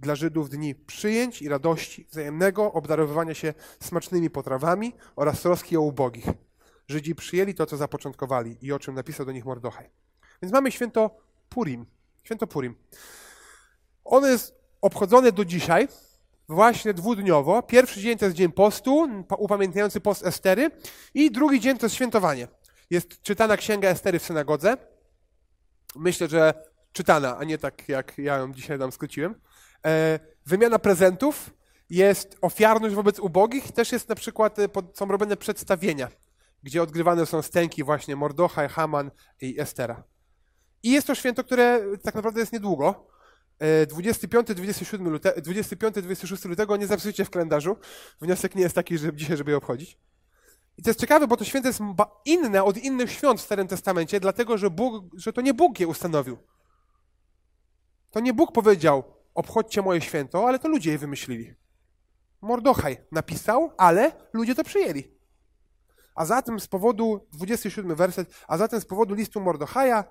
dla 0.00 0.14
Żydów 0.14 0.50
dni 0.50 0.74
przyjęć 0.74 1.42
i 1.42 1.48
radości, 1.48 2.06
wzajemnego 2.10 2.72
obdarowywania 2.72 3.34
się 3.34 3.54
smacznymi 3.80 4.30
potrawami 4.30 4.92
oraz 5.16 5.40
troski 5.40 5.76
o 5.76 5.80
ubogich. 5.80 6.26
Żydzi 6.88 7.14
przyjęli 7.14 7.54
to, 7.54 7.66
co 7.66 7.76
zapoczątkowali 7.76 8.56
i 8.62 8.72
o 8.72 8.78
czym 8.78 8.94
napisał 8.94 9.26
do 9.26 9.32
nich 9.32 9.44
Mordochaj. 9.44 9.90
Więc 10.42 10.52
mamy 10.52 10.72
święto 10.72 11.10
Purim. 11.48 11.86
Święto 12.22 12.46
Purim. 12.46 12.74
Ono 14.04 14.26
jest 14.26 14.54
obchodzone 14.80 15.32
do 15.32 15.44
dzisiaj, 15.44 15.88
właśnie 16.48 16.94
dwudniowo. 16.94 17.62
Pierwszy 17.62 18.00
dzień 18.00 18.18
to 18.18 18.24
jest 18.24 18.36
dzień 18.36 18.52
postu, 18.52 19.08
upamiętniający 19.38 20.00
post 20.00 20.26
Estery 20.26 20.70
i 21.14 21.30
drugi 21.30 21.60
dzień 21.60 21.78
to 21.78 21.86
jest 21.86 21.96
świętowanie. 21.96 22.48
Jest 22.90 23.22
czytana 23.22 23.56
księga 23.56 23.88
Estery 23.88 24.18
w 24.18 24.24
synagodze. 24.24 24.76
Myślę, 25.96 26.28
że 26.28 26.54
czytana, 26.92 27.36
a 27.38 27.44
nie 27.44 27.58
tak 27.58 27.88
jak 27.88 28.18
ja 28.18 28.36
ją 28.36 28.52
dzisiaj 28.52 28.78
nam 28.78 28.92
skróciłem. 28.92 29.34
E, 29.86 30.20
wymiana 30.46 30.78
prezentów, 30.78 31.50
jest 31.90 32.38
ofiarność 32.40 32.94
wobec 32.94 33.18
ubogich, 33.18 33.72
też 33.72 33.92
jest 33.92 34.08
na 34.08 34.14
przykład, 34.14 34.58
e, 34.58 34.68
są 34.94 35.06
robione 35.06 35.36
przedstawienia, 35.36 36.08
gdzie 36.62 36.82
odgrywane 36.82 37.26
są 37.26 37.42
stęki 37.42 37.84
właśnie 37.84 38.16
Mordochaj, 38.16 38.68
Haman 38.68 39.10
i 39.40 39.60
Estera. 39.60 40.04
I 40.82 40.90
jest 40.90 41.06
to 41.06 41.14
święto, 41.14 41.44
które 41.44 41.80
tak 42.02 42.14
naprawdę 42.14 42.40
jest 42.40 42.52
niedługo. 42.52 43.10
25-26 43.60 44.94
e, 44.94 45.10
lute, 45.10 45.42
25, 45.42 45.96
lutego 46.44 46.76
nie 46.76 46.86
zapisujcie 46.86 47.24
w 47.24 47.30
kalendarzu. 47.30 47.76
Wniosek 48.20 48.54
nie 48.54 48.62
jest 48.62 48.74
taki, 48.74 48.98
że 48.98 49.14
dzisiaj, 49.14 49.36
żeby 49.36 49.50
je 49.50 49.56
obchodzić. 49.56 49.98
I 50.78 50.82
to 50.82 50.90
jest 50.90 51.00
ciekawe, 51.00 51.26
bo 51.26 51.36
to 51.36 51.44
święto 51.44 51.68
jest 51.68 51.80
inne 52.24 52.64
od 52.64 52.76
innych 52.76 53.12
świąt 53.12 53.40
w 53.40 53.42
Starym 53.42 53.68
Testamencie, 53.68 54.20
dlatego 54.20 54.58
że, 54.58 54.70
Bóg, 54.70 55.04
że 55.14 55.32
to 55.32 55.40
nie 55.40 55.54
Bóg 55.54 55.80
je 55.80 55.88
ustanowił. 55.88 56.38
To 58.10 58.20
nie 58.20 58.34
Bóg 58.34 58.52
powiedział, 58.52 59.19
obchodźcie 59.34 59.82
moje 59.82 60.00
święto, 60.00 60.48
ale 60.48 60.58
to 60.58 60.68
ludzie 60.68 60.90
je 60.90 60.98
wymyślili. 60.98 61.54
Mordochaj 62.40 62.96
napisał, 63.12 63.72
ale 63.76 64.12
ludzie 64.32 64.54
to 64.54 64.64
przyjęli. 64.64 65.04
A 66.14 66.24
zatem 66.24 66.60
z 66.60 66.66
powodu, 66.66 67.26
27 67.32 67.96
werset, 67.96 68.34
a 68.48 68.58
zatem 68.58 68.80
z 68.80 68.84
powodu 68.84 69.14
listu 69.14 69.40
Mordochaja, 69.40 70.04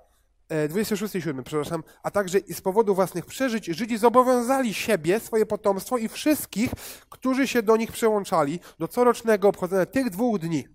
26 0.69 1.15
i 1.15 1.21
7, 1.21 1.43
przepraszam, 1.43 1.83
a 2.03 2.11
także 2.11 2.39
i 2.39 2.53
z 2.53 2.61
powodu 2.61 2.95
własnych 2.95 3.25
przeżyć 3.25 3.65
Żydzi 3.65 3.97
zobowiązali 3.97 4.73
siebie, 4.73 5.19
swoje 5.19 5.45
potomstwo 5.45 5.97
i 5.97 6.07
wszystkich, 6.07 6.71
którzy 7.09 7.47
się 7.47 7.63
do 7.63 7.77
nich 7.77 7.91
przyłączali, 7.91 8.59
do 8.79 8.87
corocznego 8.87 9.47
obchodzenia 9.47 9.85
tych 9.85 10.09
dwóch 10.09 10.39
dni. 10.39 10.67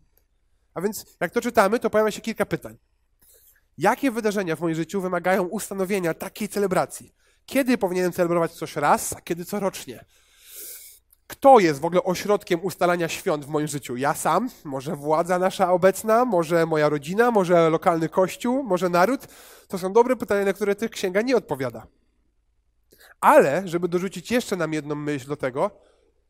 A 0.74 0.80
więc 0.80 1.16
jak 1.20 1.32
to 1.32 1.40
czytamy, 1.40 1.78
to 1.78 1.90
pojawia 1.90 2.10
się 2.10 2.20
kilka 2.20 2.46
pytań. 2.46 2.76
Jakie 3.78 4.10
wydarzenia 4.10 4.56
w 4.56 4.60
moim 4.60 4.74
życiu 4.74 5.00
wymagają 5.00 5.42
ustanowienia 5.42 6.14
takiej 6.14 6.48
celebracji? 6.48 7.14
Kiedy 7.46 7.78
powinienem 7.78 8.12
celebrować 8.12 8.52
coś 8.52 8.76
raz, 8.76 9.12
a 9.12 9.20
kiedy 9.20 9.44
corocznie? 9.44 10.04
Kto 11.26 11.58
jest 11.58 11.80
w 11.80 11.84
ogóle 11.84 12.02
ośrodkiem 12.02 12.64
ustalania 12.64 13.08
świąt 13.08 13.44
w 13.44 13.48
moim 13.48 13.66
życiu? 13.66 13.96
Ja 13.96 14.14
sam? 14.14 14.50
Może 14.64 14.96
władza 14.96 15.38
nasza 15.38 15.72
obecna? 15.72 16.24
Może 16.24 16.66
moja 16.66 16.88
rodzina? 16.88 17.30
Może 17.30 17.70
lokalny 17.70 18.08
kościół? 18.08 18.62
Może 18.62 18.88
naród? 18.88 19.26
To 19.68 19.78
są 19.78 19.92
dobre 19.92 20.16
pytania, 20.16 20.44
na 20.44 20.52
które 20.52 20.74
tych 20.74 20.90
księga 20.90 21.22
nie 21.22 21.36
odpowiada. 21.36 21.86
Ale, 23.20 23.68
żeby 23.68 23.88
dorzucić 23.88 24.30
jeszcze 24.30 24.56
nam 24.56 24.72
jedną 24.72 24.94
myśl 24.94 25.28
do 25.28 25.36
tego, 25.36 25.70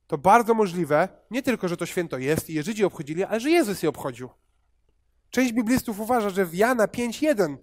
to 0.06 0.18
bardzo 0.18 0.54
możliwe, 0.54 1.08
nie 1.30 1.42
tylko, 1.42 1.68
że 1.68 1.76
to 1.76 1.86
święto 1.86 2.18
jest 2.18 2.50
i 2.50 2.54
je 2.54 2.62
Żydzi 2.62 2.84
obchodzili, 2.84 3.24
ale 3.24 3.40
że 3.40 3.50
Jezus 3.50 3.82
je 3.82 3.88
obchodził. 3.88 4.28
Część 5.30 5.52
biblistów 5.52 6.00
uważa, 6.00 6.30
że 6.30 6.46
w 6.46 6.54
Jana 6.54 6.86
5.1 6.86 7.56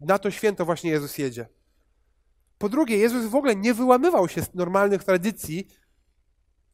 na 0.00 0.18
to 0.18 0.30
święto 0.30 0.64
właśnie 0.64 0.90
Jezus 0.90 1.18
jedzie. 1.18 1.48
Po 2.58 2.68
drugie, 2.68 2.96
Jezus 2.96 3.26
w 3.26 3.34
ogóle 3.34 3.56
nie 3.56 3.74
wyłamywał 3.74 4.28
się 4.28 4.42
z 4.42 4.54
normalnych 4.54 5.04
tradycji 5.04 5.68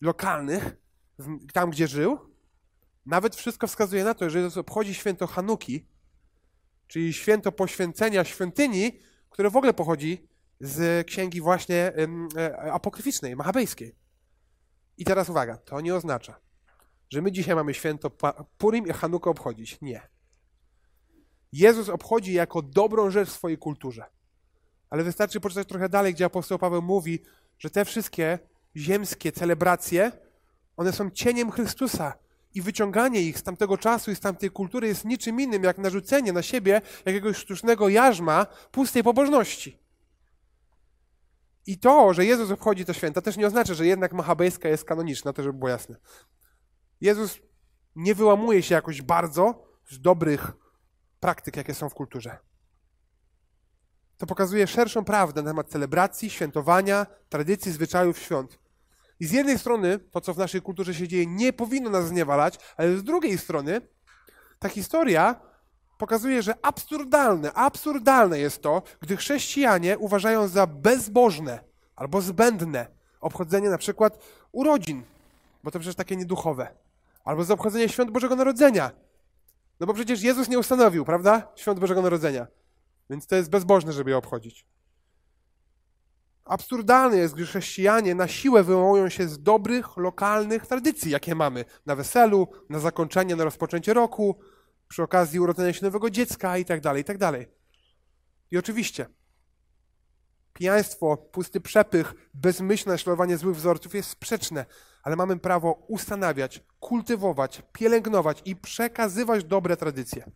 lokalnych, 0.00 0.76
tam 1.52 1.70
gdzie 1.70 1.88
żył. 1.88 2.18
Nawet 3.06 3.36
wszystko 3.36 3.66
wskazuje 3.66 4.04
na 4.04 4.14
to, 4.14 4.30
że 4.30 4.38
Jezus 4.38 4.56
obchodzi 4.56 4.94
święto 4.94 5.26
Hanuki, 5.26 5.86
czyli 6.86 7.12
święto 7.12 7.52
poświęcenia 7.52 8.24
świątyni, 8.24 8.98
które 9.30 9.50
w 9.50 9.56
ogóle 9.56 9.74
pochodzi 9.74 10.28
z 10.60 11.06
księgi 11.06 11.40
właśnie 11.40 11.92
e, 12.36 12.72
apokryficznej, 12.72 13.36
machabejskiej. 13.36 13.96
I 14.98 15.04
teraz 15.04 15.28
uwaga, 15.28 15.56
to 15.56 15.80
nie 15.80 15.94
oznacza, 15.94 16.40
że 17.10 17.22
my 17.22 17.32
dzisiaj 17.32 17.54
mamy 17.54 17.74
święto 17.74 18.10
Purim 18.58 18.86
i 18.86 18.92
Hanukę 18.92 19.30
obchodzić. 19.30 19.80
Nie. 19.80 20.08
Jezus 21.52 21.88
obchodzi 21.88 22.32
jako 22.32 22.62
dobrą 22.62 23.10
rzecz 23.10 23.28
w 23.28 23.32
swojej 23.32 23.58
kulturze. 23.58 24.04
Ale 24.92 25.04
wystarczy 25.04 25.40
poczytać 25.40 25.68
trochę 25.68 25.88
dalej, 25.88 26.14
gdzie 26.14 26.24
apostoł 26.24 26.58
Paweł 26.58 26.82
mówi, 26.82 27.22
że 27.58 27.70
te 27.70 27.84
wszystkie 27.84 28.38
ziemskie 28.76 29.32
celebracje, 29.32 30.12
one 30.76 30.92
są 30.92 31.10
cieniem 31.10 31.50
Chrystusa. 31.50 32.14
I 32.54 32.62
wyciąganie 32.62 33.20
ich 33.20 33.38
z 33.38 33.42
tamtego 33.42 33.78
czasu 33.78 34.10
i 34.10 34.16
z 34.16 34.20
tamtej 34.20 34.50
kultury 34.50 34.88
jest 34.88 35.04
niczym 35.04 35.40
innym, 35.40 35.62
jak 35.64 35.78
narzucenie 35.78 36.32
na 36.32 36.42
siebie 36.42 36.80
jakiegoś 37.04 37.36
sztucznego 37.36 37.88
jarzma 37.88 38.46
pustej 38.70 39.02
pobożności. 39.02 39.78
I 41.66 41.78
to, 41.78 42.14
że 42.14 42.24
Jezus 42.24 42.50
obchodzi 42.50 42.84
to 42.84 42.92
święta, 42.92 43.20
też 43.20 43.36
nie 43.36 43.46
oznacza, 43.46 43.74
że 43.74 43.86
jednak 43.86 44.12
machabejska 44.12 44.68
jest 44.68 44.84
kanoniczna, 44.84 45.32
to 45.32 45.42
żeby 45.42 45.58
było 45.58 45.68
jasne. 45.68 45.96
Jezus 47.00 47.38
nie 47.96 48.14
wyłamuje 48.14 48.62
się 48.62 48.74
jakoś 48.74 49.02
bardzo 49.02 49.64
z 49.90 50.00
dobrych 50.00 50.52
praktyk, 51.20 51.56
jakie 51.56 51.74
są 51.74 51.88
w 51.88 51.94
kulturze 51.94 52.51
to 54.22 54.26
pokazuje 54.26 54.66
szerszą 54.66 55.04
prawdę 55.04 55.42
na 55.42 55.50
temat 55.50 55.68
celebracji, 55.68 56.30
świętowania, 56.30 57.06
tradycji, 57.28 57.72
zwyczajów 57.72 58.18
świąt. 58.18 58.58
I 59.20 59.26
z 59.26 59.32
jednej 59.32 59.58
strony 59.58 59.98
to, 59.98 60.20
co 60.20 60.34
w 60.34 60.38
naszej 60.38 60.62
kulturze 60.62 60.94
się 60.94 61.08
dzieje, 61.08 61.26
nie 61.26 61.52
powinno 61.52 61.90
nas 61.90 62.08
zniewalać, 62.08 62.58
ale 62.76 62.96
z 62.96 63.04
drugiej 63.04 63.38
strony 63.38 63.80
ta 64.58 64.68
historia 64.68 65.40
pokazuje, 65.98 66.42
że 66.42 66.54
absurdalne, 66.62 67.52
absurdalne 67.52 68.38
jest 68.38 68.62
to, 68.62 68.82
gdy 69.00 69.16
chrześcijanie 69.16 69.98
uważają 69.98 70.48
za 70.48 70.66
bezbożne 70.66 71.64
albo 71.96 72.20
zbędne 72.20 72.86
obchodzenie 73.20 73.70
na 73.70 73.78
przykład 73.78 74.18
urodzin, 74.52 75.02
bo 75.64 75.70
to 75.70 75.78
przecież 75.78 75.96
takie 75.96 76.16
nieduchowe, 76.16 76.68
albo 77.24 77.44
za 77.44 77.54
obchodzenie 77.54 77.88
świąt 77.88 78.10
Bożego 78.10 78.36
Narodzenia. 78.36 78.90
No 79.80 79.86
bo 79.86 79.94
przecież 79.94 80.22
Jezus 80.22 80.48
nie 80.48 80.58
ustanowił, 80.58 81.04
prawda? 81.04 81.48
Świąt 81.56 81.80
Bożego 81.80 82.02
Narodzenia. 82.02 82.61
Więc 83.10 83.26
to 83.26 83.36
jest 83.36 83.50
bezbożne, 83.50 83.92
żeby 83.92 84.10
je 84.10 84.16
obchodzić. 84.16 84.66
Absurdalne 86.44 87.16
jest, 87.16 87.34
gdy 87.34 87.46
chrześcijanie 87.46 88.14
na 88.14 88.28
siłę 88.28 88.62
wywołują 88.64 89.08
się 89.08 89.28
z 89.28 89.42
dobrych, 89.42 89.96
lokalnych 89.96 90.66
tradycji, 90.66 91.10
jakie 91.10 91.34
mamy 91.34 91.64
na 91.86 91.96
weselu, 91.96 92.48
na 92.68 92.78
zakończenie, 92.78 93.36
na 93.36 93.44
rozpoczęcie 93.44 93.94
roku, 93.94 94.38
przy 94.88 95.02
okazji 95.02 95.40
urodzenia 95.40 95.72
się 95.72 95.84
nowego 95.84 96.10
dziecka 96.10 96.58
i 96.58 96.64
tak 96.64 96.80
dalej, 96.80 97.02
i 97.02 97.04
tak 97.04 97.18
dalej. 97.18 97.48
I 98.50 98.58
oczywiście, 98.58 99.06
pijaństwo, 100.52 101.16
pusty 101.16 101.60
przepych, 101.60 102.14
bezmyślne 102.34 102.92
naśladowanie 102.92 103.36
złych 103.36 103.56
wzorców 103.56 103.94
jest 103.94 104.08
sprzeczne, 104.08 104.66
ale 105.02 105.16
mamy 105.16 105.38
prawo 105.38 105.72
ustanawiać, 105.72 106.64
kultywować, 106.80 107.62
pielęgnować 107.72 108.42
i 108.44 108.56
przekazywać 108.56 109.44
dobre 109.44 109.76
tradycje 109.76 110.30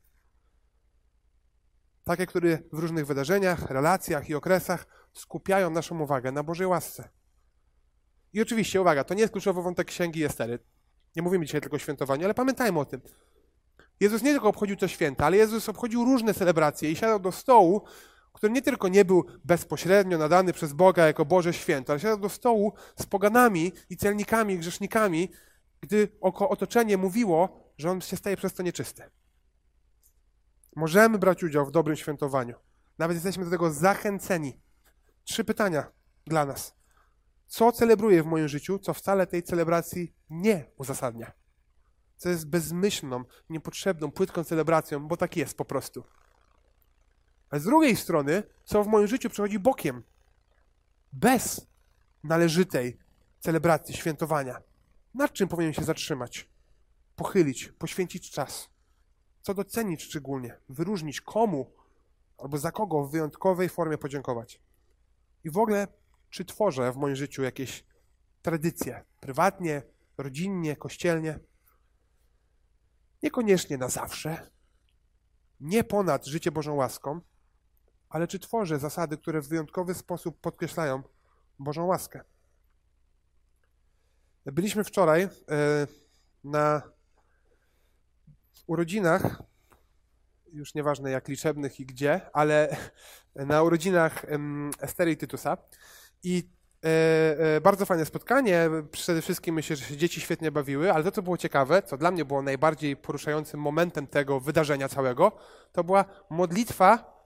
takie, 2.07 2.27
które 2.27 2.59
w 2.73 2.79
różnych 2.79 3.07
wydarzeniach, 3.07 3.71
relacjach 3.71 4.29
i 4.31 4.35
okresach 4.35 4.87
skupiają 5.13 5.71
naszą 5.71 6.01
uwagę 6.01 6.33
na 6.33 6.43
Bożej 6.43 6.67
łasce. 6.67 7.09
I 8.33 8.43
oczywiście, 8.43 8.81
uwaga, 8.81 9.05
to 9.05 9.15
nie 9.15 9.21
jest 9.21 9.33
kluczowy 9.33 9.63
wątek 9.63 9.87
Księgi 9.87 10.25
Estery. 10.25 10.59
Nie 11.17 11.23
mówimy 11.23 11.47
dzisiaj 11.47 11.61
tylko 11.61 11.77
o 11.77 11.79
świętowaniu, 11.79 12.25
ale 12.25 12.35
pamiętajmy 12.35 12.81
o 12.81 12.85
tym. 12.85 13.01
Jezus 14.01 14.23
nie 14.23 14.33
tylko 14.33 14.49
obchodził 14.49 14.77
to 14.77 14.89
święta, 14.89 15.27
ale 15.27 15.37
Jezus 15.37 15.69
obchodził 15.69 16.05
różne 16.05 16.35
celebracje 16.35 16.91
i 16.91 16.97
siadał 16.97 17.21
do 17.21 17.33
stołu, 17.33 17.83
który 18.33 18.53
nie 18.53 18.63
tylko 18.63 18.89
nie 18.89 19.05
był 19.05 19.25
bezpośrednio 19.45 20.19
nadany 20.19 20.53
przez 20.53 20.73
Boga 20.73 21.07
jako 21.07 21.25
Boże 21.25 21.53
święto, 21.53 21.93
ale 21.93 22.01
siadał 22.01 22.19
do 22.19 22.29
stołu 22.29 22.73
z 23.01 23.07
poganami 23.07 23.73
i 23.91 23.97
celnikami, 23.97 24.59
grzesznikami, 24.59 25.29
gdy 25.81 26.09
otoczenie 26.21 26.97
mówiło, 26.97 27.73
że 27.79 27.91
on 27.91 28.01
się 28.01 28.17
staje 28.17 28.37
przez 28.37 28.55
to 28.55 28.63
nieczysty. 28.63 29.03
Możemy 30.76 31.18
brać 31.18 31.42
udział 31.42 31.66
w 31.66 31.71
dobrym 31.71 31.97
świętowaniu. 31.97 32.54
Nawet 32.99 33.14
jesteśmy 33.14 33.45
do 33.45 33.50
tego 33.50 33.71
zachęceni. 33.71 34.61
Trzy 35.25 35.45
pytania 35.45 35.92
dla 36.26 36.47
nas. 36.47 36.76
Co 37.47 37.73
celebruję 37.73 38.23
w 38.23 38.26
moim 38.26 38.49
życiu, 38.49 38.78
co 38.78 38.95
wcale 38.95 39.26
tej 39.26 39.42
celebracji 39.42 40.14
nie 40.30 40.64
uzasadnia? 40.76 41.33
Co 42.16 42.28
jest 42.28 42.49
bezmyślną, 42.49 43.25
niepotrzebną, 43.50 44.11
płytką 44.11 44.45
celebracją, 44.45 45.09
bo 45.09 45.16
tak 45.16 45.37
jest 45.37 45.56
po 45.56 45.64
prostu. 45.64 46.04
A 47.50 47.59
z 47.59 47.64
drugiej 47.64 47.97
strony, 47.97 48.42
co 48.64 48.85
w 48.85 48.87
moim 48.87 49.06
życiu 49.06 49.30
przychodzi 49.30 49.59
bokiem, 49.59 50.02
bez 51.12 51.66
należytej 52.25 52.99
celebracji, 53.40 53.95
świętowania. 53.95 54.62
Nad 55.14 55.33
czym 55.33 55.49
powinien 55.49 55.73
się 55.73 55.85
zatrzymać? 55.85 56.49
Pochylić, 57.16 57.68
poświęcić 57.68 58.30
czas. 58.30 58.75
Co 59.47 59.55
docenić 59.55 60.03
szczególnie, 60.03 60.59
wyróżnić 60.69 61.21
komu 61.21 61.73
albo 62.38 62.59
za 62.59 62.73
kogo 62.73 63.05
w 63.05 63.11
wyjątkowej 63.11 63.69
formie 63.69 63.99
podziękować. 63.99 64.61
I 65.45 65.50
w 65.50 65.59
ogóle, 65.59 65.88
czy 66.31 66.45
tworzę 66.45 66.93
w 66.93 66.97
moim 66.97 67.17
życiu 67.17 67.43
jakieś 67.43 67.85
tradycje, 68.43 69.05
prywatnie, 69.21 69.83
rodzinnie, 70.19 70.76
kościelnie? 70.76 71.38
Niekoniecznie 73.23 73.79
na 73.79 73.88
zawsze, 73.88 74.50
nie 75.61 75.85
ponad 75.85 76.26
życie 76.26 76.50
Bożą 76.53 76.75
łaską, 76.75 77.21
ale 78.09 78.26
czy 78.26 78.38
tworzę 78.38 78.79
zasady, 78.79 79.17
które 79.17 79.41
w 79.41 79.49
wyjątkowy 79.49 79.95
sposób 79.95 80.41
podkreślają 80.41 81.03
Bożą 81.59 81.85
łaskę? 81.85 82.21
Byliśmy 84.47 84.85
wczoraj 84.85 85.23
e, 85.23 85.29
na 86.45 86.96
urodzinach, 88.67 89.43
już 90.53 90.75
nieważne 90.75 91.11
jak 91.11 91.29
liczebnych 91.29 91.81
i 91.81 91.87
gdzie, 91.87 92.21
ale 92.33 92.77
na 93.35 93.63
urodzinach 93.63 94.27
Estery 94.81 95.11
i 95.11 95.17
Tytusa. 95.17 95.57
I 96.23 96.49
e, 96.85 96.89
e, 97.57 97.61
bardzo 97.61 97.87
fajne 97.87 98.05
spotkanie. 98.05 98.71
Przede 98.91 99.23
wszystkim 99.23 99.55
myślę, 99.55 99.77
że 99.77 99.85
się 99.85 99.97
dzieci 99.97 100.21
świetnie 100.21 100.51
bawiły, 100.51 100.93
ale 100.93 101.05
to, 101.05 101.11
co 101.11 101.23
było 101.23 101.37
ciekawe, 101.37 101.83
co 101.83 101.97
dla 101.97 102.11
mnie 102.11 102.25
było 102.25 102.43
najbardziej 102.43 102.97
poruszającym 102.97 103.61
momentem 103.61 104.07
tego 104.07 104.41
wydarzenia 104.41 104.89
całego, 104.89 105.33
to 105.73 105.85
była 105.85 106.05
modlitwa 106.31 107.17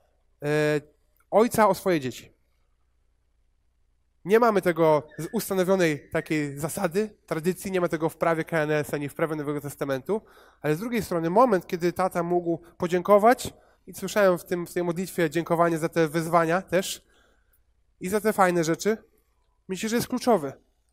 ojca 1.31 1.69
o 1.69 1.75
swoje 1.75 2.01
dzieci. 2.01 2.40
Nie 4.25 4.39
mamy 4.39 4.63
tego 4.63 5.03
ustanowionej 5.33 6.09
takiej 6.11 6.59
zasady, 6.59 7.17
tradycji, 7.27 7.71
nie 7.71 7.81
ma 7.81 7.89
tego 7.89 8.09
w 8.09 8.17
prawie 8.17 8.45
KNS 8.45 8.95
ani 8.95 9.09
w 9.09 9.15
prawie 9.15 9.37
Nowego 9.37 9.61
Testamentu, 9.61 10.21
ale 10.63 10.77
z 10.77 10.79
drugiej 10.79 11.03
strony 11.03 11.31
moment, 11.31 11.67
kiedy 11.67 11.93
tata 11.93 12.23
mógł 12.23 12.59
podziękować 12.79 13.53
i 13.87 13.95
słyszałem 13.95 14.39
w, 14.39 14.45
tym, 14.45 14.67
w 14.67 14.73
tej 14.73 14.85
modlitwie 14.85 15.31
dziękowanie 15.31 15.79
za 15.79 15.89
te 15.89 16.09
wyzwania 16.09 16.63
też 16.63 17.05
i 18.01 18.09
za 18.09 18.21
te 18.21 18.33
fajne 18.33 18.65
rzeczy, 18.65 18.97
myślę, 19.69 19.89
że 19.89 19.97
jest 19.97 20.09
kluczowy, 20.09 20.53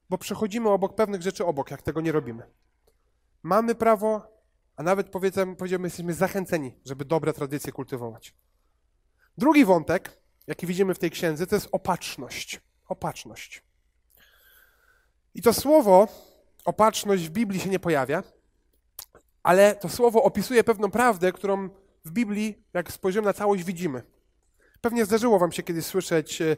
bo 0.10 0.17
przechodzimy 0.17 0.69
obok 0.69 0.96
pewnych 0.96 1.22
rzeczy 1.22 1.46
obok, 1.46 1.72
jak 1.72 1.81
tego 1.81 2.01
nie 2.01 2.12
robimy. 2.12 2.43
Mamy 3.43 3.75
prawo, 3.75 4.27
a 4.75 4.84
nawet 4.84 5.10
powiedzmy, 5.10 5.55
jesteśmy 5.84 6.13
zachęceni, 6.13 6.79
żeby 6.86 7.05
dobre 7.05 7.34
tradycje 7.34 7.72
kultywować. 7.72 8.36
Drugi 9.38 9.65
wątek, 9.65 10.22
jaki 10.48 10.67
widzimy 10.67 10.93
w 10.93 11.00
tej 11.00 11.12
księdze, 11.12 11.48
to 11.48 11.55
jest 11.55 11.69
opatrzność 11.72 12.66
opatrzność. 12.88 13.63
I 15.34 15.41
to 15.41 15.53
słowo 15.53 16.08
opatrzność 16.65 17.27
w 17.27 17.29
Biblii 17.29 17.62
się 17.62 17.70
nie 17.70 17.79
pojawia, 17.79 18.24
ale 19.44 19.75
to 19.75 19.89
słowo 19.89 20.24
opisuje 20.24 20.63
pewną 20.63 20.91
prawdę, 20.91 21.32
którą 21.32 21.69
w 22.06 22.12
Biblii, 22.12 22.63
jak 22.73 22.91
spojrzymy 22.91 23.26
na 23.26 23.34
całość, 23.34 23.63
widzimy. 23.63 24.04
Pewnie 24.82 25.06
zdarzyło 25.06 25.39
wam 25.39 25.52
się 25.52 25.63
kiedyś 25.63 25.86
słyszeć, 25.86 26.41
e, 26.41 26.58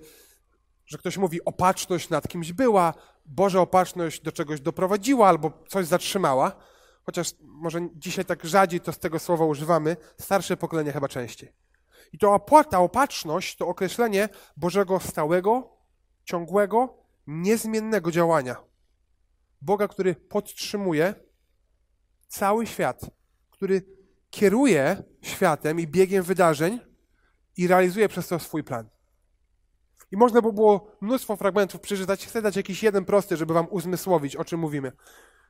że 0.86 0.98
ktoś 0.98 1.18
mówi 1.18 1.46
opatrzność 1.46 2.10
nad 2.10 2.28
kimś 2.28 2.54
była, 2.54 2.94
Boże 3.26 3.62
opatrzność 3.62 4.22
do 4.22 4.32
czegoś 4.32 4.62
doprowadziła 4.62 5.28
albo 5.28 5.52
coś 5.68 5.86
zatrzymała, 5.86 6.56
chociaż 7.04 7.34
może 7.42 7.80
dzisiaj 7.96 8.26
tak 8.26 8.46
rzadziej 8.46 8.82
to 8.82 8.94
z 8.94 9.00
tego 9.00 9.20
słowa 9.20 9.46
używamy, 9.46 9.98
starsze 10.20 10.58
pokolenie 10.58 10.92
chyba 10.92 11.08
częściej. 11.08 11.54
I 12.14 12.18
to 12.18 12.46
ta 12.70 12.80
opatrzność 12.80 13.56
to 13.56 13.68
określenie 13.68 14.30
Bożego 14.58 15.00
stałego, 15.00 15.79
ciągłego, 16.30 16.98
niezmiennego 17.28 18.12
działania. 18.12 18.56
Boga, 19.62 19.88
który 19.88 20.16
podtrzymuje 20.16 21.14
cały 22.28 22.68
świat, 22.68 23.02
który 23.52 23.82
kieruje 24.30 25.04
światem 25.22 25.80
i 25.80 25.88
biegiem 25.88 26.24
wydarzeń 26.24 26.80
i 27.58 27.68
realizuje 27.68 28.10
przez 28.10 28.28
to 28.28 28.40
swój 28.40 28.64
plan. 28.64 28.90
I 30.12 30.18
można 30.18 30.42
by 30.42 30.54
było 30.54 30.98
mnóstwo 31.02 31.36
fragmentów 31.36 31.82
przeczytać. 31.82 32.28
Chcę 32.28 32.42
dać 32.42 32.56
jakiś 32.56 32.84
jeden 32.84 33.06
prosty, 33.06 33.38
żeby 33.38 33.54
wam 33.54 33.68
uzmysłowić, 33.70 34.36
o 34.36 34.46
czym 34.46 34.60
mówimy. 34.60 34.92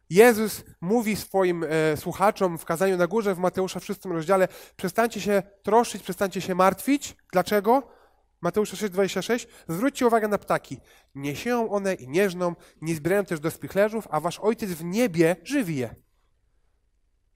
Jezus 0.10 0.63
mówi 0.82 1.15
swoim 1.15 1.63
e, 1.63 1.98
słuchaczom 1.98 2.58
w 2.58 2.65
kazaniu 2.65 2.98
na 2.98 3.08
górze 3.08 3.36
w 3.36 3.39
Mateusza 3.39 3.80
w 3.80 3.86
szóstym 3.86 4.12
rozdziale: 4.12 4.48
przestańcie 4.76 5.22
się 5.22 5.44
troszyć, 5.63 6.04
przestańcie 6.04 6.42
się 6.42 6.56
martwić. 6.56 7.15
Dlaczego? 7.32 7.99
Mateusza 8.41 8.78
6,26. 8.78 9.47
Zwróćcie 9.67 10.08
uwagę 10.08 10.28
na 10.28 10.38
ptaki. 10.38 10.78
Nie 11.15 11.36
sieją 11.36 11.69
one 11.69 11.93
i 11.93 12.08
nie 12.08 12.30
żną, 12.30 12.56
nie 12.82 12.95
zbierają 12.95 13.25
też 13.25 13.39
do 13.39 13.52
spichlerzów, 13.52 14.08
a 14.12 14.19
wasz 14.19 14.39
ojciec 14.39 14.69
w 14.71 14.84
niebie 14.84 15.36
żywi 15.43 15.75
je. 15.75 15.95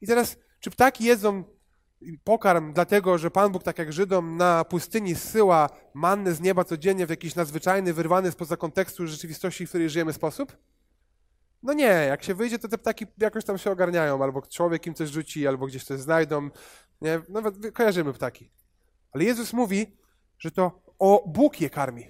I 0.01 0.07
teraz, 0.07 0.37
czy 0.59 0.71
ptaki 0.71 1.03
jedzą 1.03 1.43
pokarm 2.23 2.73
dlatego, 2.73 3.17
że 3.17 3.31
Pan 3.31 3.51
Bóg, 3.51 3.63
tak 3.63 3.77
jak 3.77 3.93
Żydom, 3.93 4.37
na 4.37 4.65
pustyni 4.65 5.15
zsyła 5.15 5.69
manny 5.93 6.33
z 6.33 6.41
nieba 6.41 6.63
codziennie 6.63 7.05
w 7.05 7.09
jakiś 7.09 7.35
nadzwyczajny, 7.35 7.93
wyrwany 7.93 8.31
spoza 8.31 8.57
kontekstu 8.57 9.07
rzeczywistości, 9.07 9.65
w 9.65 9.69
której 9.69 9.89
żyjemy 9.89 10.13
sposób? 10.13 10.57
No 11.63 11.73
nie, 11.73 11.85
jak 11.85 12.23
się 12.23 12.35
wyjdzie, 12.35 12.59
to 12.59 12.67
te 12.67 12.77
ptaki 12.77 13.05
jakoś 13.17 13.45
tam 13.45 13.57
się 13.57 13.71
ogarniają, 13.71 14.23
albo 14.23 14.41
człowiek 14.41 14.87
im 14.87 14.93
coś 14.93 15.09
rzuci, 15.09 15.47
albo 15.47 15.67
gdzieś 15.67 15.83
coś 15.83 15.99
znajdą. 15.99 16.49
Nie? 17.01 17.21
Nawet 17.29 17.71
kojarzymy 17.73 18.13
ptaki. 18.13 18.51
Ale 19.11 19.23
Jezus 19.23 19.53
mówi, 19.53 19.97
że 20.39 20.51
to 20.51 20.82
o 20.99 21.23
Bóg 21.27 21.61
je 21.61 21.69
karmi. 21.69 22.07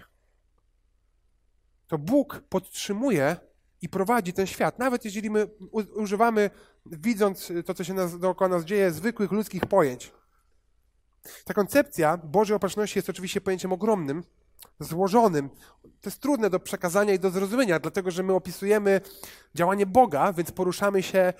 To 1.88 1.98
Bóg 1.98 2.43
podtrzymuje 2.50 3.36
i 3.82 3.89
prowadzi 3.89 4.34
ten 4.34 4.48
świat. 4.48 4.80
Nawet 4.80 5.06
jeżeli 5.06 5.30
my 5.30 5.48
używamy, 5.96 6.50
widząc 6.86 7.52
to, 7.65 7.74
co 7.74 7.84
się 7.84 7.93
nas, 7.93 8.19
dookoła 8.19 8.50
nas 8.50 8.63
dzieje, 8.63 8.91
zwykłych 8.91 9.32
ludzkich 9.32 9.65
pojęć. 9.65 10.12
Ta 11.46 11.54
koncepcja 11.54 12.17
Bożej 12.17 12.56
opatrzności 12.56 12.98
jest 12.98 13.10
oczywiście 13.10 13.41
pojęciem 13.41 13.74
ogromnym, 13.74 14.24
złożonym. 14.80 15.50
To 15.82 16.10
jest 16.10 16.22
trudne 16.22 16.50
do 16.50 16.60
przekazania 16.60 17.13
i 17.13 17.19
do 17.19 17.30
zrozumienia, 17.30 17.80
dlatego 17.80 18.12
że 18.12 18.24
my 18.24 18.34
opisujemy 18.34 19.02
działanie 19.56 19.86
Boga, 19.86 20.34
więc 20.34 20.52
poruszamy 20.52 21.04
się 21.04 21.34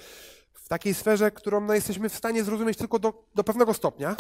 w 0.54 0.68
takiej 0.68 0.94
sferze, 0.94 1.32
którą 1.32 1.62
no, 1.62 1.74
jesteśmy 1.74 2.10
w 2.10 2.16
stanie 2.16 2.44
zrozumieć 2.44 2.78
tylko 2.78 3.00
do, 3.00 3.26
do 3.36 3.44
pewnego 3.44 3.74
stopnia. 3.74 4.16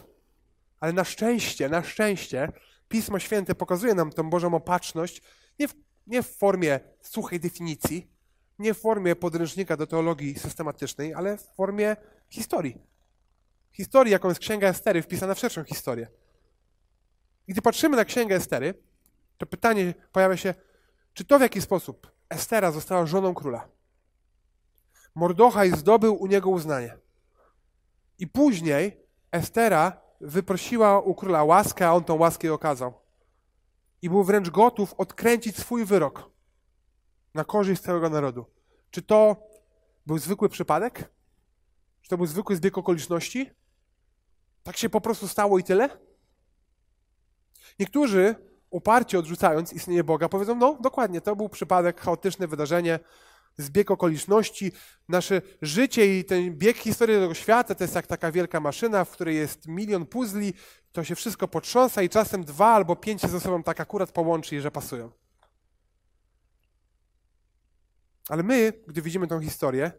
Ale 0.80 0.94
na 0.94 1.04
szczęście, 1.04 1.70
na 1.70 1.84
szczęście, 1.84 2.52
Pismo 2.90 3.20
Święte 3.20 3.56
pokazuje 3.56 3.96
nam 3.96 4.12
tą 4.12 4.30
Bożą 4.30 4.54
opatrzność 4.54 5.22
nie 5.60 5.68
w, 5.68 5.74
nie 6.08 6.24
w 6.24 6.38
formie 6.38 6.80
suchej 7.02 7.40
definicji, 7.40 8.12
nie 8.60 8.74
w 8.74 8.80
formie 8.80 9.16
podręcznika 9.16 9.78
do 9.78 9.88
teologii 9.88 10.40
systematycznej, 10.40 11.14
ale 11.14 11.38
w 11.38 11.42
formie 11.56 11.96
historii. 12.30 12.82
Historii, 13.72 14.12
jaką 14.12 14.30
jest 14.30 14.40
Księga 14.40 14.68
Estery, 14.68 15.02
wpisana 15.02 15.36
w 15.36 15.40
szerszą 15.40 15.64
historię. 15.64 16.08
Gdy 17.48 17.62
patrzymy 17.62 17.98
na 17.98 18.06
Księgę 18.06 18.36
Estery, 18.36 18.74
to 19.38 19.46
pytanie 19.46 19.94
pojawia 20.12 20.38
się, 20.38 20.54
czy 21.14 21.26
to 21.26 21.40
w 21.40 21.42
jaki 21.42 21.62
sposób 21.62 22.12
Estera 22.30 22.72
została 22.72 23.06
żoną 23.06 23.34
króla? 23.34 23.68
Mordochaj 25.16 25.72
zdobył 25.72 26.16
u 26.16 26.28
niego 26.28 26.50
uznanie. 26.50 26.98
I 28.20 28.28
później 28.28 28.98
Estera 29.32 30.02
wyprosiła 30.24 31.00
u 31.00 31.16
króla 31.16 31.44
łaskę, 31.44 31.88
a 31.88 31.94
on 31.94 32.04
tą 32.04 32.16
łaskę 32.16 32.54
okazał. 32.54 32.94
I 34.02 34.10
był 34.10 34.24
wręcz 34.24 34.50
gotów 34.50 34.94
odkręcić 34.98 35.58
swój 35.58 35.86
wyrok 35.86 36.30
na 37.34 37.44
korzyść 37.44 37.82
całego 37.82 38.10
narodu. 38.10 38.46
Czy 38.92 39.02
to 39.02 39.36
był 40.06 40.18
zwykły 40.18 40.50
przypadek? 40.50 41.14
Czy 42.02 42.10
to 42.10 42.18
był 42.18 42.26
zwykły 42.26 42.56
zbieg 42.56 42.78
okoliczności? 42.78 43.52
Tak 44.64 44.78
się 44.78 44.90
po 44.90 45.02
prostu 45.02 45.28
stało 45.28 45.60
i 45.60 45.64
tyle? 45.64 45.90
Niektórzy, 47.80 48.36
uparcie 48.70 49.20
odrzucając 49.20 49.74
istnienie 49.74 50.04
Boga, 50.04 50.30
powiedzą: 50.30 50.56
No, 50.56 50.78
dokładnie, 50.82 51.22
to 51.22 51.36
był 51.36 51.50
przypadek, 51.50 52.02
chaotyczne 52.02 52.48
wydarzenie, 52.48 53.00
zbieg 53.58 53.92
okoliczności. 53.92 54.72
Nasze 55.10 55.42
życie 55.62 56.20
i 56.20 56.26
ten 56.26 56.58
bieg 56.58 56.78
historii 56.78 57.16
tego 57.16 57.34
świata 57.34 57.76
to 57.76 57.84
jest 57.84 57.96
jak 57.96 58.08
taka 58.08 58.32
wielka 58.32 58.60
maszyna, 58.60 59.06
w 59.06 59.12
której 59.12 59.36
jest 59.36 59.68
milion 59.68 60.06
puzli, 60.06 60.54
to 60.92 61.04
się 61.04 61.16
wszystko 61.16 61.48
potrząsa 61.48 62.02
i 62.02 62.10
czasem 62.10 62.44
dwa 62.44 62.68
albo 62.68 62.96
pięć 62.96 63.22
się 63.22 63.28
ze 63.28 63.40
sobą 63.40 63.64
tak 63.64 63.80
akurat 63.80 64.12
połączy 64.12 64.56
i 64.56 64.60
że 64.60 64.72
pasują. 64.72 65.12
Ale 68.30 68.44
my, 68.44 68.74
gdy 68.88 69.02
widzimy 69.02 69.28
tą 69.28 69.42
historię, 69.42 69.92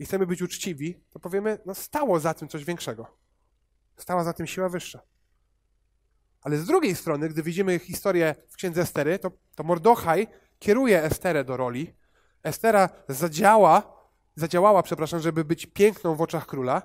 i 0.00 0.04
chcemy 0.04 0.26
być 0.26 0.42
uczciwi, 0.42 1.04
to 1.10 1.18
powiemy, 1.18 1.58
no 1.66 1.74
stało 1.74 2.20
za 2.20 2.34
tym 2.34 2.48
coś 2.48 2.64
większego. 2.64 3.16
Stała 3.96 4.24
za 4.24 4.32
tym 4.32 4.46
siła 4.46 4.68
wyższa. 4.68 5.02
Ale 6.42 6.56
z 6.56 6.66
drugiej 6.66 6.96
strony, 6.96 7.28
gdy 7.28 7.42
widzimy 7.42 7.78
historię 7.78 8.34
w 8.48 8.56
księdze 8.56 8.82
Estery, 8.82 9.18
to, 9.18 9.30
to 9.54 9.64
Mordochaj 9.64 10.26
kieruje 10.58 11.02
Esterę 11.02 11.44
do 11.44 11.56
roli. 11.56 11.94
Estera 12.42 12.88
zadziała, 13.08 13.82
zadziałała, 14.36 14.82
przepraszam, 14.82 15.20
żeby 15.20 15.44
być 15.44 15.66
piękną 15.66 16.14
w 16.14 16.20
oczach 16.20 16.46
króla. 16.46 16.82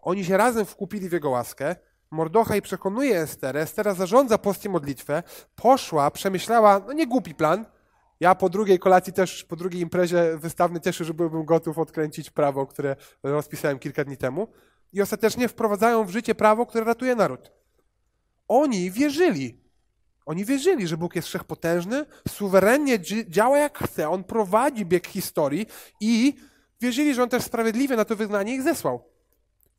Oni 0.00 0.24
się 0.24 0.36
razem 0.36 0.66
wkupili 0.66 1.08
w 1.08 1.12
jego 1.12 1.30
łaskę. 1.30 1.76
Mordochaj 2.10 2.62
przekonuje 2.62 3.20
Esterę, 3.20 3.60
Estera 3.60 3.94
zarządza 3.94 4.38
post 4.38 4.68
modlitwę, 4.68 5.22
poszła, 5.56 6.10
przemyślała, 6.10 6.80
no 6.86 6.92
nie 6.92 7.06
głupi 7.06 7.34
plan. 7.34 7.64
Ja 8.20 8.34
po 8.34 8.48
drugiej 8.48 8.78
kolacji 8.78 9.12
też, 9.12 9.44
po 9.44 9.56
drugiej 9.56 9.80
imprezie 9.80 10.36
wystawnej 10.36 10.80
cieszę, 10.80 11.04
że 11.04 11.14
byłbym 11.14 11.44
gotów 11.44 11.78
odkręcić 11.78 12.30
prawo, 12.30 12.66
które 12.66 12.96
rozpisałem 13.22 13.78
kilka 13.78 14.04
dni 14.04 14.16
temu. 14.16 14.48
I 14.92 15.02
ostatecznie 15.02 15.48
wprowadzają 15.48 16.04
w 16.04 16.10
życie 16.10 16.34
prawo, 16.34 16.66
które 16.66 16.84
ratuje 16.84 17.14
naród. 17.14 17.52
Oni 18.48 18.90
wierzyli. 18.90 19.67
Oni 20.28 20.44
wierzyli, 20.44 20.86
że 20.86 20.96
Bóg 20.96 21.16
jest 21.16 21.28
wszechpotężny, 21.28 22.06
suwerennie 22.28 22.98
działa 23.28 23.58
jak 23.58 23.78
chce, 23.78 24.08
On 24.08 24.24
prowadzi 24.24 24.86
bieg 24.86 25.06
historii 25.06 25.66
i 26.00 26.34
wierzyli, 26.80 27.14
że 27.14 27.22
On 27.22 27.28
też 27.28 27.42
sprawiedliwie 27.42 27.96
na 27.96 28.04
to 28.04 28.16
wyznanie 28.16 28.54
ich 28.54 28.62
zesłał. 28.62 29.04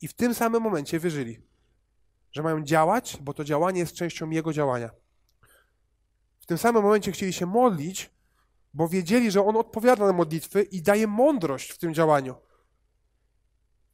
I 0.00 0.08
w 0.08 0.14
tym 0.14 0.34
samym 0.34 0.62
momencie 0.62 1.00
wierzyli, 1.00 1.40
że 2.32 2.42
mają 2.42 2.62
działać, 2.62 3.18
bo 3.20 3.34
to 3.34 3.44
działanie 3.44 3.80
jest 3.80 3.94
częścią 3.94 4.30
Jego 4.30 4.52
działania. 4.52 4.90
W 6.40 6.46
tym 6.46 6.58
samym 6.58 6.82
momencie 6.82 7.12
chcieli 7.12 7.32
się 7.32 7.46
modlić, 7.46 8.10
bo 8.74 8.88
wiedzieli, 8.88 9.30
że 9.30 9.44
On 9.44 9.56
odpowiada 9.56 10.06
na 10.06 10.12
modlitwy 10.12 10.62
i 10.62 10.82
daje 10.82 11.06
mądrość 11.06 11.70
w 11.70 11.78
tym 11.78 11.94
działaniu. 11.94 12.34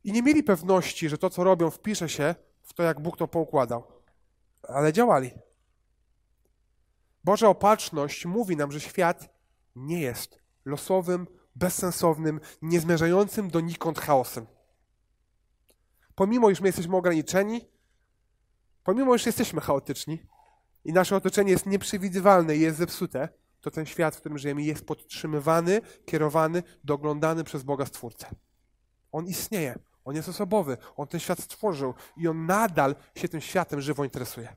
I 0.04 0.12
nie 0.12 0.22
mieli 0.22 0.42
pewności, 0.42 1.08
że 1.08 1.18
to, 1.18 1.30
co 1.30 1.44
robią, 1.44 1.70
wpisze 1.70 2.08
się 2.08 2.34
w 2.62 2.74
to, 2.74 2.82
jak 2.82 3.00
Bóg 3.00 3.16
to 3.16 3.28
poukładał. 3.28 3.86
Ale 4.62 4.92
działali. 4.92 5.45
Boża 7.26 7.48
opatrzność 7.48 8.26
mówi 8.26 8.56
nam, 8.56 8.72
że 8.72 8.80
świat 8.80 9.28
nie 9.76 10.00
jest 10.00 10.38
losowym, 10.64 11.26
bezsensownym, 11.54 12.40
niezmierzającym 12.62 13.50
donikąd 13.50 13.98
chaosem. 13.98 14.46
Pomimo, 16.14 16.50
iż 16.50 16.60
my 16.60 16.68
jesteśmy 16.68 16.96
ograniczeni, 16.96 17.60
pomimo, 18.84 19.14
iż 19.14 19.26
jesteśmy 19.26 19.60
chaotyczni 19.60 20.22
i 20.84 20.92
nasze 20.92 21.16
otoczenie 21.16 21.50
jest 21.50 21.66
nieprzewidywalne 21.66 22.56
i 22.56 22.60
jest 22.60 22.78
zepsute, 22.78 23.28
to 23.60 23.70
ten 23.70 23.86
świat, 23.86 24.16
w 24.16 24.20
którym 24.20 24.38
żyjemy, 24.38 24.62
jest 24.62 24.86
podtrzymywany, 24.86 25.80
kierowany, 26.04 26.62
doglądany 26.84 27.44
przez 27.44 27.62
Boga 27.62 27.86
Stwórcę. 27.86 28.26
On 29.12 29.26
istnieje, 29.26 29.78
on 30.04 30.16
jest 30.16 30.28
osobowy, 30.28 30.76
on 30.96 31.06
ten 31.06 31.20
świat 31.20 31.38
stworzył 31.38 31.94
i 32.16 32.28
on 32.28 32.46
nadal 32.46 32.96
się 33.14 33.28
tym 33.28 33.40
światem 33.40 33.80
żywo 33.80 34.04
interesuje. 34.04 34.56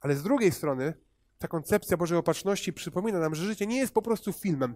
Ale 0.00 0.16
z 0.16 0.22
drugiej 0.22 0.52
strony, 0.52 1.03
ta 1.44 1.48
koncepcja 1.48 1.96
Bożej 1.96 2.18
Opatrzności 2.18 2.72
przypomina 2.72 3.18
nam, 3.18 3.34
że 3.34 3.44
życie 3.44 3.66
nie 3.66 3.76
jest 3.76 3.94
po 3.94 4.02
prostu 4.02 4.32
filmem, 4.32 4.74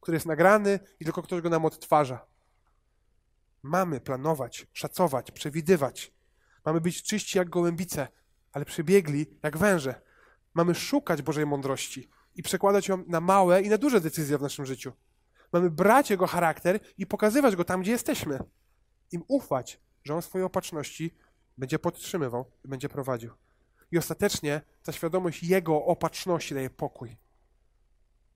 który 0.00 0.16
jest 0.16 0.26
nagrany 0.26 0.80
i 1.00 1.04
tylko 1.04 1.22
ktoś 1.22 1.40
go 1.40 1.50
nam 1.50 1.64
odtwarza. 1.64 2.26
Mamy 3.62 4.00
planować, 4.00 4.66
szacować, 4.72 5.30
przewidywać. 5.30 6.12
Mamy 6.64 6.80
być 6.80 7.02
czyści 7.02 7.38
jak 7.38 7.48
gołębice, 7.48 8.08
ale 8.52 8.64
przebiegli 8.64 9.26
jak 9.42 9.56
węże. 9.56 10.02
Mamy 10.54 10.74
szukać 10.74 11.22
Bożej 11.22 11.46
mądrości 11.46 12.10
i 12.34 12.42
przekładać 12.42 12.88
ją 12.88 13.04
na 13.06 13.20
małe 13.20 13.62
i 13.62 13.68
na 13.68 13.78
duże 13.78 14.00
decyzje 14.00 14.38
w 14.38 14.42
naszym 14.42 14.66
życiu. 14.66 14.92
Mamy 15.52 15.70
brać 15.70 16.10
Jego 16.10 16.26
charakter 16.26 16.80
i 16.98 17.06
pokazywać 17.06 17.56
Go 17.56 17.64
tam, 17.64 17.82
gdzie 17.82 17.92
jesteśmy. 17.92 18.38
Im 19.12 19.22
ufać, 19.28 19.80
że 20.04 20.14
On 20.14 20.22
swojej 20.22 20.44
opatrzności 20.44 21.16
będzie 21.58 21.78
podtrzymywał 21.78 22.52
i 22.64 22.68
będzie 22.68 22.88
prowadził. 22.88 23.30
I 23.90 23.98
ostatecznie 23.98 24.60
ta 24.82 24.92
świadomość 24.92 25.42
Jego 25.42 25.84
opatrzności 25.84 26.54
daje 26.54 26.70
pokój. 26.70 27.16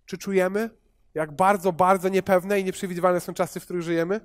Czy 0.06 0.18
czujemy, 0.18 0.70
jak 1.14 1.32
bardzo, 1.36 1.72
bardzo 1.72 2.08
niepewne 2.08 2.60
i 2.60 2.64
nieprzewidywalne 2.64 3.20
są 3.20 3.34
czasy, 3.34 3.60
w 3.60 3.64
których 3.64 3.82
żyjemy? 3.82 4.20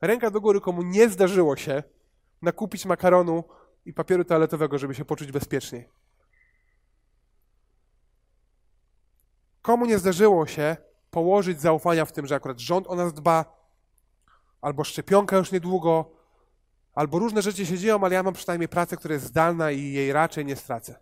Ręka 0.00 0.30
do 0.30 0.40
góry, 0.40 0.60
komu 0.60 0.82
nie 0.82 1.08
zdarzyło 1.08 1.56
się 1.56 1.82
nakupić 2.42 2.86
makaronu 2.86 3.44
i 3.84 3.92
papieru 3.92 4.24
toaletowego, 4.24 4.78
żeby 4.78 4.94
się 4.94 5.04
poczuć 5.04 5.32
bezpieczniej. 5.32 5.88
Komu 9.62 9.86
nie 9.86 9.98
zdarzyło 9.98 10.46
się 10.46 10.76
położyć 11.10 11.60
zaufania 11.60 12.04
w 12.04 12.12
tym, 12.12 12.26
że 12.26 12.34
akurat 12.34 12.60
rząd 12.60 12.86
o 12.86 12.94
nas 12.94 13.14
dba, 13.14 13.62
albo 14.60 14.84
szczepionka 14.84 15.36
już 15.36 15.52
niedługo, 15.52 16.21
albo 16.92 17.18
różne 17.18 17.42
rzeczy 17.42 17.66
się 17.66 17.78
dzieją, 17.78 18.04
ale 18.04 18.14
ja 18.14 18.22
mam 18.22 18.34
przynajmniej 18.34 18.68
pracę, 18.68 18.96
która 18.96 19.14
jest 19.14 19.26
zdalna 19.26 19.70
i 19.70 19.92
jej 19.92 20.12
raczej 20.12 20.44
nie 20.44 20.56
stracę. 20.56 20.94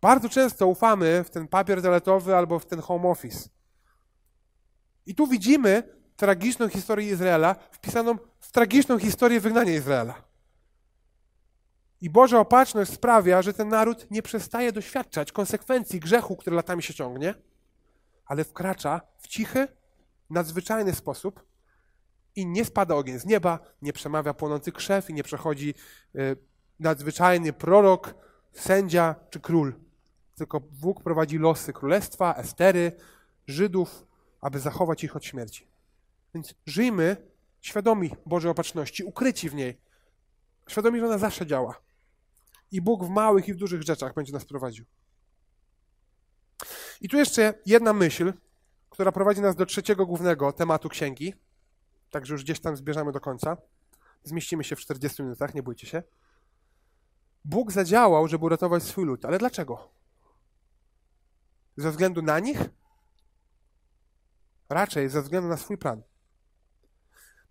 Bardzo 0.00 0.28
często 0.28 0.66
ufamy 0.66 1.24
w 1.24 1.30
ten 1.30 1.48
papier 1.48 1.82
toaletowy 1.82 2.36
albo 2.36 2.58
w 2.58 2.66
ten 2.66 2.80
home 2.80 3.08
office. 3.08 3.48
I 5.06 5.14
tu 5.14 5.26
widzimy 5.26 5.82
tragiczną 6.16 6.68
historię 6.68 7.10
Izraela 7.10 7.54
wpisaną 7.70 8.16
w 8.40 8.52
tragiczną 8.52 8.98
historię 8.98 9.40
wygnania 9.40 9.72
Izraela. 9.72 10.22
I 12.00 12.10
Boża 12.10 12.38
opatrzność 12.38 12.92
sprawia, 12.92 13.42
że 13.42 13.54
ten 13.54 13.68
naród 13.68 14.10
nie 14.10 14.22
przestaje 14.22 14.72
doświadczać 14.72 15.32
konsekwencji 15.32 16.00
grzechu, 16.00 16.36
który 16.36 16.56
latami 16.56 16.82
się 16.82 16.94
ciągnie, 16.94 17.34
ale 18.26 18.44
wkracza 18.44 19.00
w 19.18 19.28
cichy, 19.28 19.68
nadzwyczajny 20.30 20.94
sposób 20.94 21.53
i 22.36 22.46
nie 22.46 22.64
spada 22.64 22.94
ogień 22.94 23.18
z 23.18 23.26
nieba, 23.26 23.58
nie 23.82 23.92
przemawia 23.92 24.34
płonący 24.34 24.72
krzew 24.72 25.10
i 25.10 25.14
nie 25.14 25.22
przechodzi 25.22 25.74
y, 26.14 26.36
nadzwyczajny 26.80 27.52
prorok, 27.52 28.14
sędzia 28.52 29.14
czy 29.30 29.40
król. 29.40 29.74
Tylko 30.34 30.60
Bóg 30.60 31.02
prowadzi 31.02 31.38
losy 31.38 31.72
królestwa, 31.72 32.34
Estery, 32.34 32.92
Żydów, 33.46 34.06
aby 34.40 34.60
zachować 34.60 35.04
ich 35.04 35.16
od 35.16 35.24
śmierci. 35.24 35.68
Więc 36.34 36.54
żyjmy 36.66 37.16
świadomi 37.60 38.10
Bożej 38.26 38.50
opatrzności, 38.50 39.04
ukryci 39.04 39.50
w 39.50 39.54
niej. 39.54 39.80
Świadomi, 40.68 41.00
że 41.00 41.06
ona 41.06 41.18
zawsze 41.18 41.46
działa. 41.46 41.80
I 42.70 42.80
Bóg 42.80 43.04
w 43.04 43.08
małych 43.08 43.48
i 43.48 43.54
w 43.54 43.56
dużych 43.56 43.82
rzeczach 43.82 44.14
będzie 44.14 44.32
nas 44.32 44.44
prowadził. 44.44 44.84
I 47.00 47.08
tu 47.08 47.16
jeszcze 47.16 47.54
jedna 47.66 47.92
myśl, 47.92 48.32
która 48.90 49.12
prowadzi 49.12 49.40
nas 49.40 49.56
do 49.56 49.66
trzeciego 49.66 50.06
głównego 50.06 50.52
tematu 50.52 50.88
księgi. 50.88 51.34
Także 52.14 52.34
już 52.34 52.44
gdzieś 52.44 52.60
tam 52.60 52.76
zbierzemy 52.76 53.12
do 53.12 53.20
końca. 53.20 53.56
Zmieścimy 54.24 54.64
się 54.64 54.76
w 54.76 54.80
40 54.80 55.22
minutach, 55.22 55.54
nie 55.54 55.62
bójcie 55.62 55.86
się. 55.86 56.02
Bóg 57.44 57.72
zadziałał, 57.72 58.28
żeby 58.28 58.44
uratować 58.44 58.82
swój 58.82 59.04
lud, 59.04 59.24
ale 59.24 59.38
dlaczego? 59.38 59.90
Ze 61.76 61.90
względu 61.90 62.22
na 62.22 62.38
nich? 62.38 62.58
Raczej 64.68 65.08
ze 65.08 65.22
względu 65.22 65.48
na 65.48 65.56
swój 65.56 65.78
plan. 65.78 66.02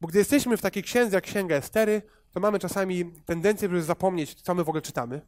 Bo 0.01 0.07
gdy 0.07 0.19
jesteśmy 0.19 0.57
w 0.57 0.61
takiej 0.61 0.83
księdze 0.83 1.17
jak 1.17 1.23
Księga 1.23 1.55
Estery, 1.55 2.01
to 2.31 2.39
mamy 2.39 2.59
czasami 2.59 3.13
tendencję, 3.25 3.69
żeby 3.69 3.83
zapomnieć, 3.83 4.41
co 4.41 4.55
my 4.55 4.63
w 4.63 4.69
ogóle 4.69 4.81
czytamy. 4.81 5.21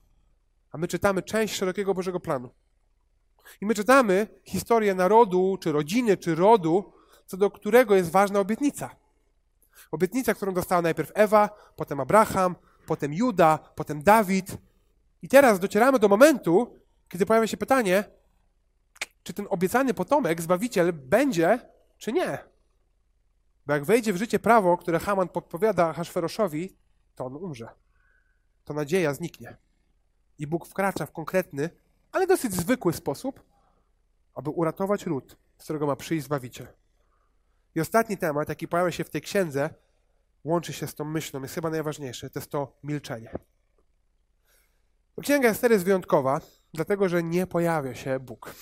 A 0.71 0.77
my 0.77 0.87
czytamy 0.87 1.23
część 1.23 1.55
szerokiego 1.55 1.93
Bożego 1.93 2.19
planu. 2.19 2.49
I 3.61 3.65
my 3.65 3.75
czytamy 3.75 4.27
historię 4.43 4.95
narodu, 4.95 5.57
czy 5.61 5.71
rodziny, 5.71 6.17
czy 6.17 6.35
rodu, 6.35 6.93
co 7.25 7.37
do 7.37 7.51
którego 7.51 7.95
jest 7.95 8.11
ważna 8.11 8.39
obietnica. 8.39 9.04
Obietnica, 9.91 10.33
którą 10.33 10.53
dostała 10.53 10.81
najpierw 10.81 11.11
Ewa, 11.13 11.49
potem 11.75 11.99
Abraham, 11.99 12.55
potem 12.85 13.13
Juda, 13.13 13.59
potem 13.75 14.03
Dawid. 14.03 14.57
I 15.21 15.27
teraz 15.27 15.59
docieramy 15.59 15.99
do 15.99 16.07
momentu, 16.07 16.79
kiedy 17.09 17.25
pojawia 17.25 17.47
się 17.47 17.57
pytanie, 17.57 18.03
czy 19.23 19.33
ten 19.33 19.47
obiecany 19.49 19.93
potomek, 19.93 20.41
Zbawiciel, 20.41 20.93
będzie, 20.93 21.59
czy 21.97 22.13
nie. 22.13 22.37
Bo 23.65 23.73
jak 23.73 23.85
wejdzie 23.85 24.13
w 24.13 24.17
życie 24.17 24.39
prawo, 24.39 24.77
które 24.77 24.99
Haman 24.99 25.27
podpowiada 25.27 25.93
Haszferoszowi, 25.93 26.77
to 27.15 27.25
on 27.25 27.35
umrze. 27.35 27.69
To 28.63 28.73
nadzieja 28.73 29.13
zniknie. 29.13 29.57
I 30.37 30.47
Bóg 30.47 30.67
wkracza 30.67 31.05
w 31.05 31.11
konkretny, 31.11 31.69
ale 32.11 32.27
dosyć 32.27 32.53
zwykły 32.53 32.93
sposób, 32.93 33.43
aby 34.35 34.49
uratować 34.49 35.05
lud, 35.05 35.37
z 35.57 35.63
którego 35.63 35.87
ma 35.87 35.95
przyjść 35.95 36.25
Zbawiciel. 36.25 36.67
I 37.75 37.81
ostatni 37.81 38.17
temat, 38.17 38.49
jaki 38.49 38.67
pojawia 38.67 38.91
się 38.91 39.03
w 39.03 39.09
tej 39.09 39.21
księdze, 39.21 39.69
łączy 40.43 40.73
się 40.73 40.87
z 40.87 40.95
tą 40.95 41.05
myślą, 41.05 41.41
jest 41.41 41.55
chyba 41.55 41.69
najważniejszy, 41.69 42.29
to 42.29 42.39
jest 42.39 42.51
to 42.51 42.77
milczenie. 42.83 43.31
Księga 45.21 45.49
Ester 45.49 45.71
jest 45.71 45.85
wyjątkowa, 45.85 46.41
dlatego 46.73 47.09
że 47.09 47.23
nie 47.23 47.47
pojawia 47.47 47.95
się 47.95 48.19
Bóg. 48.19 48.55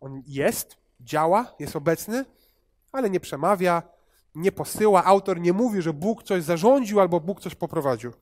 On 0.00 0.22
jest, 0.26 0.76
działa, 1.00 1.54
jest 1.58 1.76
obecny, 1.76 2.24
ale 2.92 3.10
nie 3.10 3.20
przemawia, 3.20 3.82
nie 4.34 4.52
posyła. 4.52 5.04
Autor 5.04 5.40
nie 5.40 5.52
mówi, 5.52 5.82
że 5.82 5.92
Bóg 5.92 6.22
coś 6.22 6.42
zarządził 6.42 7.00
albo 7.00 7.20
Bóg 7.20 7.40
coś 7.40 7.54
poprowadził. 7.54 8.12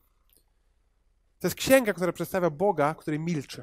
To 1.39 1.47
jest 1.47 1.57
księga, 1.57 1.93
która 1.93 2.13
przedstawia 2.13 2.51
Boga, 2.51 2.95
który 2.95 3.19
milczy. 3.19 3.63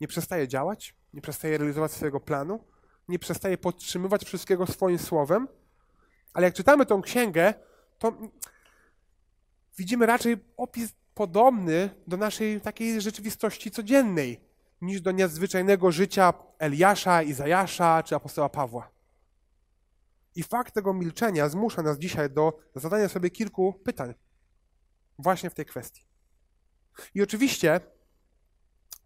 Nie 0.00 0.08
przestaje 0.08 0.48
działać, 0.48 0.94
nie 1.12 1.20
przestaje 1.20 1.58
realizować 1.58 1.92
swojego 1.92 2.20
planu, 2.20 2.64
nie 3.08 3.18
przestaje 3.18 3.58
podtrzymywać 3.58 4.24
wszystkiego 4.24 4.66
swoim 4.66 4.98
słowem, 4.98 5.48
ale 6.32 6.44
jak 6.44 6.54
czytamy 6.54 6.86
tą 6.86 7.02
księgę, 7.02 7.54
to 7.98 8.12
widzimy 9.78 10.06
raczej 10.06 10.36
opis 10.56 10.92
podobny 11.14 11.90
do 12.06 12.16
naszej 12.16 12.60
takiej 12.60 13.00
rzeczywistości 13.00 13.70
codziennej, 13.70 14.40
niż 14.80 15.00
do 15.00 15.12
nadzwyczajnego 15.12 15.92
życia 15.92 16.32
Eliasza, 16.58 17.22
Izajasza 17.22 18.02
czy 18.02 18.16
apostoła 18.16 18.48
Pawła. 18.48 18.90
I 20.34 20.42
fakt 20.42 20.74
tego 20.74 20.94
milczenia 20.94 21.48
zmusza 21.48 21.82
nas 21.82 21.98
dzisiaj 21.98 22.30
do 22.30 22.58
zadania 22.74 23.08
sobie 23.08 23.30
kilku 23.30 23.72
pytań 23.72 24.14
właśnie 25.18 25.50
w 25.50 25.54
tej 25.54 25.66
kwestii. 25.66 26.06
I 27.14 27.22
oczywiście 27.22 27.80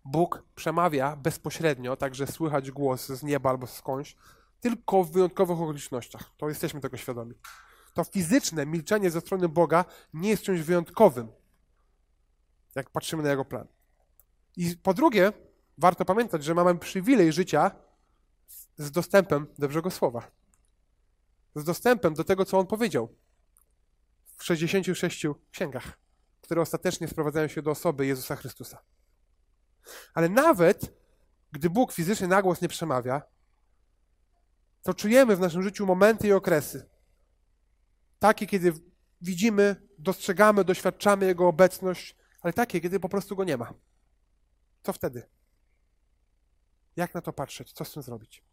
Bóg 0.05 0.45
przemawia 0.55 1.17
bezpośrednio, 1.17 1.97
także 1.97 2.27
słychać 2.27 2.71
głos 2.71 3.07
z 3.07 3.23
nieba 3.23 3.51
albo 3.51 3.67
skądś, 3.67 4.17
tylko 4.61 5.05
w 5.05 5.13
wyjątkowych 5.13 5.61
okolicznościach. 5.61 6.31
To 6.37 6.49
jesteśmy 6.49 6.81
tego 6.81 6.97
świadomi. 6.97 7.35
To 7.95 8.05
fizyczne 8.05 8.67
milczenie 8.67 9.11
ze 9.11 9.21
strony 9.21 9.49
Boga 9.49 9.85
nie 10.15 10.29
jest 10.29 10.43
czymś 10.43 10.61
wyjątkowym, 10.61 11.29
jak 12.75 12.91
patrzymy 12.91 13.23
na 13.23 13.31
Jego 13.31 13.45
plan. 13.45 13.67
I 14.57 14.77
po 14.77 14.95
drugie, 14.95 15.33
warto 15.79 16.05
pamiętać, 16.05 16.45
że 16.45 16.55
mamy 16.55 16.79
przywilej 16.79 17.33
życia 17.33 17.71
z 18.77 18.91
dostępem 18.91 19.47
do 19.59 19.67
Bożego 19.67 19.91
Słowa. 19.91 20.31
Z 21.55 21.65
dostępem 21.65 22.15
do 22.15 22.25
tego, 22.25 22.45
co 22.45 22.59
On 22.59 22.67
powiedział 22.67 23.15
w 24.37 24.45
66 24.45 25.27
księgach, 25.51 25.99
które 26.41 26.61
ostatecznie 26.61 27.09
sprowadzają 27.09 27.49
się 27.49 27.63
do 27.63 27.71
osoby 27.71 28.07
Jezusa 28.07 28.37
Chrystusa. 28.37 28.83
Ale 30.15 30.29
nawet 30.29 30.99
gdy 31.53 31.71
Bóg 31.71 31.93
fizycznie 31.93 32.27
na 32.27 32.43
głos 32.43 32.63
nie 32.63 32.69
przemawia, 32.69 33.23
to 34.83 34.95
czujemy 34.95 35.37
w 35.37 35.41
naszym 35.41 35.63
życiu 35.63 35.87
momenty 35.87 36.29
i 36.29 36.33
okresy. 36.33 36.89
Takie, 38.19 38.47
kiedy 38.47 38.73
widzimy, 39.21 39.77
dostrzegamy, 39.99 40.65
doświadczamy 40.65 41.27
Jego 41.27 41.49
obecność, 41.49 42.17
ale 42.41 42.53
takie, 42.53 42.81
kiedy 42.81 43.01
po 43.01 43.09
prostu 43.09 43.37
Go 43.37 43.45
nie 43.45 43.57
ma. 43.57 43.75
Co 44.83 44.93
wtedy? 44.93 45.29
Jak 46.97 47.15
na 47.15 47.21
to 47.21 47.33
patrzeć? 47.33 47.73
Co 47.73 47.85
z 47.85 47.93
tym 47.93 48.03
zrobić? 48.03 48.45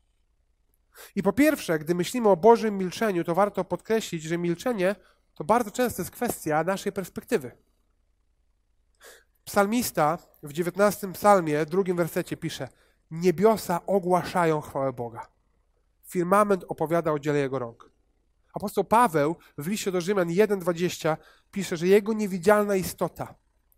I 1.16 1.24
po 1.24 1.34
pierwsze, 1.34 1.80
gdy 1.80 1.96
myślimy 1.96 2.30
o 2.30 2.38
Bożym 2.38 2.78
milczeniu, 2.78 3.24
to 3.24 3.36
warto 3.36 3.64
podkreślić, 3.64 4.24
że 4.24 4.38
milczenie 4.38 4.96
to 5.36 5.44
bardzo 5.44 5.72
często 5.72 6.02
jest 6.02 6.12
kwestia 6.12 6.64
naszej 6.64 6.92
perspektywy. 6.92 7.52
Psalmista 9.46 10.18
w 10.44 10.52
XIX 10.52 11.14
psalmie, 11.14 11.66
drugim 11.66 11.98
wersecie 11.98 12.38
pisze 12.38 12.70
Niebiosa 13.12 13.86
ogłaszają 13.86 14.62
chwałę 14.62 14.94
Boga. 14.94 15.28
Firmament 16.04 16.64
opowiada 16.68 17.12
o 17.12 17.20
dziele 17.20 17.40
Jego 17.40 17.60
rąk. 17.60 17.92
Apostoł 18.54 18.84
Paweł 18.84 19.36
w 19.58 19.68
liście 19.68 19.92
do 19.92 20.02
Rzymian 20.02 20.28
1,20 20.28 21.18
pisze, 21.52 21.78
że 21.78 21.88
Jego 21.88 22.14
niewidzialna 22.14 22.76
istota, 22.76 23.36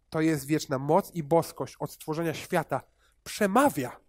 to 0.10 0.22
jest 0.22 0.46
wieczna 0.46 0.80
moc 0.80 1.12
i 1.16 1.24
boskość 1.24 1.76
od 1.80 1.92
stworzenia 1.92 2.34
świata, 2.34 2.82
przemawia, 3.24 4.00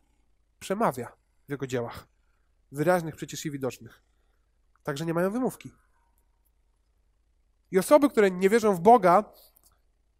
przemawia 0.58 1.12
w 1.48 1.50
Jego 1.50 1.66
dziełach. 1.66 2.06
Wyraźnych 2.72 3.16
przecież 3.16 3.46
i 3.46 3.50
widocznych. 3.50 4.02
Także 4.82 5.06
nie 5.06 5.14
mają 5.14 5.30
wymówki. 5.30 5.72
I 7.70 7.78
osoby, 7.78 8.08
które 8.08 8.30
nie 8.30 8.50
wierzą 8.50 8.74
w 8.74 8.80
Boga, 8.80 9.24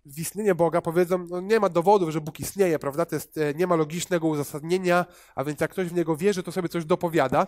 w 0.08 0.18
istnienie 0.18 0.54
Boga, 0.54 0.80
powiedzą, 0.80 1.26
no 1.30 1.40
nie 1.40 1.60
ma 1.60 1.68
dowodów, 1.68 2.10
że 2.10 2.20
Bóg 2.20 2.40
istnieje, 2.40 2.78
prawda? 2.78 3.06
To 3.06 3.16
jest, 3.16 3.38
e, 3.38 3.54
nie 3.54 3.66
ma 3.66 3.76
logicznego 3.76 4.26
uzasadnienia, 4.28 5.06
a 5.34 5.44
więc 5.44 5.60
jak 5.60 5.70
ktoś 5.70 5.88
w 5.88 5.94
Niego 5.94 6.16
wierzy, 6.16 6.42
to 6.42 6.52
sobie 6.52 6.68
coś 6.68 6.84
dopowiada. 6.84 7.46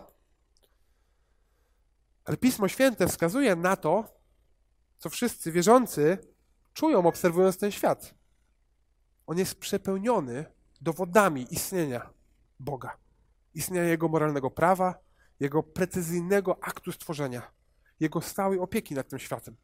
Ale 2.25 2.37
Pismo 2.37 2.69
Święte 2.69 3.09
wskazuje 3.09 3.57
na 3.57 3.77
to, 3.77 4.05
co 4.99 5.11
wszyscy 5.11 5.53
wierzący 5.53 6.19
czują, 6.73 7.07
obserwując 7.07 7.59
ten 7.59 7.71
świat. 7.71 8.15
On 9.27 9.39
jest 9.39 9.61
przepełniony 9.61 10.45
dowodami 10.81 11.47
istnienia 11.51 12.11
Boga, 12.59 12.97
istnienia 13.55 13.85
Jego 13.85 14.09
moralnego 14.09 14.51
prawa, 14.51 14.95
Jego 15.41 15.63
precyzyjnego 15.63 16.65
aktu 16.65 16.93
stworzenia, 16.93 17.53
Jego 18.01 18.21
stałej 18.21 18.59
opieki 18.59 18.95
nad 18.95 19.09
tym 19.09 19.19
światem. 19.19 19.57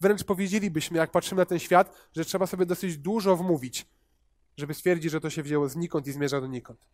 Wręcz 0.00 0.24
powiedzielibyśmy, 0.24 0.98
jak 0.98 1.10
patrzymy 1.10 1.38
na 1.38 1.46
ten 1.46 1.58
świat, 1.58 2.08
że 2.12 2.24
trzeba 2.24 2.46
sobie 2.46 2.66
dosyć 2.66 2.98
dużo 2.98 3.36
wmówić, 3.36 3.86
żeby 4.56 4.74
stwierdzić, 4.74 5.12
że 5.12 5.20
to 5.20 5.30
się 5.30 5.42
wzięło 5.42 5.68
znikąd 5.68 6.06
i 6.06 6.12
zmierza 6.12 6.40
donikąd. 6.40 6.86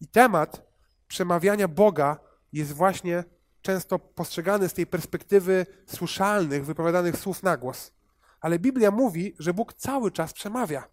I 0.00 0.08
temat 0.08 0.66
przemawiania 1.08 1.68
Boga 1.68 2.20
jest 2.52 2.72
właśnie 2.72 3.24
często 3.62 3.98
postrzegany 3.98 4.68
z 4.68 4.74
tej 4.74 4.86
perspektywy 4.86 5.66
słyszalnych, 5.86 6.66
wypowiadanych 6.66 7.16
słów 7.16 7.42
na 7.42 7.56
głos. 7.56 7.92
Ale 8.40 8.58
Biblia 8.58 8.90
mówi, 8.90 9.34
że 9.38 9.54
Bóg 9.54 9.74
cały 9.74 10.10
czas 10.10 10.32
przemawia 10.32 10.88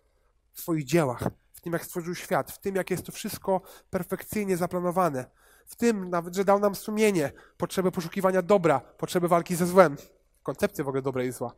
w 0.54 0.62
swoich 0.62 0.84
dziełach, 0.84 1.24
w 1.54 1.62
tym, 1.62 1.74
jak 1.74 1.86
stworzył 1.86 2.16
świat, 2.16 2.52
w 2.52 2.60
tym, 2.60 2.76
jak 2.76 2.90
jest 2.90 3.06
to 3.06 3.12
wszystko 3.12 3.62
perfekcyjnie 3.90 4.58
zaplanowane, 4.58 5.26
w 5.72 5.76
tym 5.76 6.10
nawet, 6.10 6.36
że 6.36 6.46
dał 6.46 6.60
nam 6.60 6.76
sumienie, 6.76 7.32
potrzebę 7.58 7.92
poszukiwania 7.92 8.42
dobra, 8.42 8.80
potrzebę 8.80 9.28
walki 9.28 9.56
ze 9.56 9.68
złem, 9.68 9.98
koncepcję 10.44 10.84
w 10.84 10.88
ogóle 10.88 11.02
dobra 11.02 11.24
i 11.24 11.32
zła. 11.32 11.56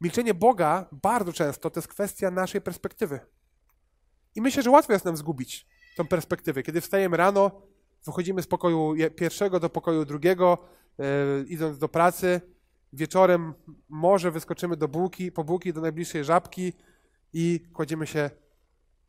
Milczenie 0.00 0.34
Boga 0.34 0.86
bardzo 0.92 1.32
często 1.32 1.70
to 1.70 1.80
jest 1.80 1.88
kwestia 1.88 2.30
naszej 2.30 2.60
perspektywy. 2.60 3.20
I 4.34 4.42
myślę, 4.42 4.62
że 4.62 4.70
łatwo 4.70 4.92
jest 4.92 5.04
nam 5.04 5.16
zgubić 5.16 5.66
tą 5.96 6.06
perspektywę. 6.06 6.62
Kiedy 6.62 6.80
wstajemy 6.80 7.16
rano, 7.16 7.62
wychodzimy 8.06 8.42
z 8.42 8.46
pokoju 8.46 8.94
pierwszego 9.16 9.60
do 9.60 9.70
pokoju 9.70 10.04
drugiego, 10.04 10.58
yy, 10.98 11.04
idąc 11.48 11.78
do 11.78 11.88
pracy, 11.88 12.40
wieczorem 12.92 13.54
może 13.88 14.30
wyskoczymy 14.30 14.76
do 14.76 14.88
bułki, 14.88 15.32
po 15.32 15.44
bułki 15.44 15.72
do 15.72 15.80
najbliższej 15.80 16.24
żabki 16.24 16.72
i 17.32 17.60
kładziemy 17.72 18.06
się 18.06 18.30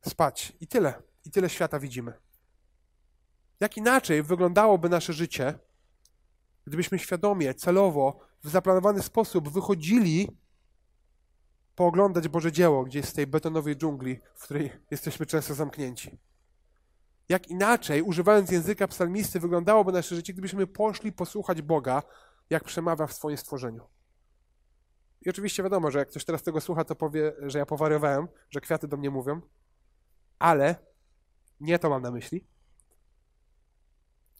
spać. 0.01 0.53
I 0.61 0.67
tyle. 0.67 0.93
I 1.25 1.31
tyle 1.31 1.49
świata 1.49 1.79
widzimy. 1.79 2.13
Jak 3.63 3.77
inaczej 3.77 4.23
wyglądałoby 4.23 4.89
nasze 4.89 5.13
życie, 5.13 5.59
gdybyśmy 6.67 6.99
świadomie, 6.99 7.53
celowo, 7.53 8.19
w 8.43 8.49
zaplanowany 8.49 9.01
sposób 9.01 9.49
wychodzili 9.49 10.37
pooglądać 11.75 12.27
Boże 12.27 12.51
dzieło 12.51 12.83
gdzieś 12.83 13.05
z 13.05 13.13
tej 13.13 13.27
betonowej 13.27 13.75
dżungli, 13.75 14.19
w 14.35 14.43
której 14.43 14.71
jesteśmy 14.91 15.25
często 15.25 15.53
zamknięci. 15.53 16.19
Jak 17.29 17.47
inaczej, 17.47 18.01
używając 18.01 18.51
języka 18.51 18.87
psalmisty, 18.87 19.39
wyglądałoby 19.39 19.91
nasze 19.91 20.15
życie, 20.15 20.33
gdybyśmy 20.33 20.67
poszli 20.67 21.11
posłuchać 21.11 21.61
Boga, 21.61 22.03
jak 22.49 22.63
przemawia 22.63 23.07
w 23.07 23.13
swoim 23.13 23.37
stworzeniu. 23.37 23.87
I 25.21 25.29
oczywiście 25.29 25.63
wiadomo, 25.63 25.91
że 25.91 25.99
jak 25.99 26.09
ktoś 26.09 26.25
teraz 26.25 26.43
tego 26.43 26.61
słucha, 26.61 26.83
to 26.83 26.95
powie, 26.95 27.33
że 27.41 27.59
ja 27.59 27.65
powariowałem, 27.65 28.27
że 28.49 28.61
kwiaty 28.61 28.87
do 28.87 28.97
mnie 28.97 29.09
mówią, 29.09 29.41
ale 30.39 30.75
nie 31.59 31.79
to 31.79 31.89
mam 31.89 32.01
na 32.01 32.11
myśli. 32.11 32.52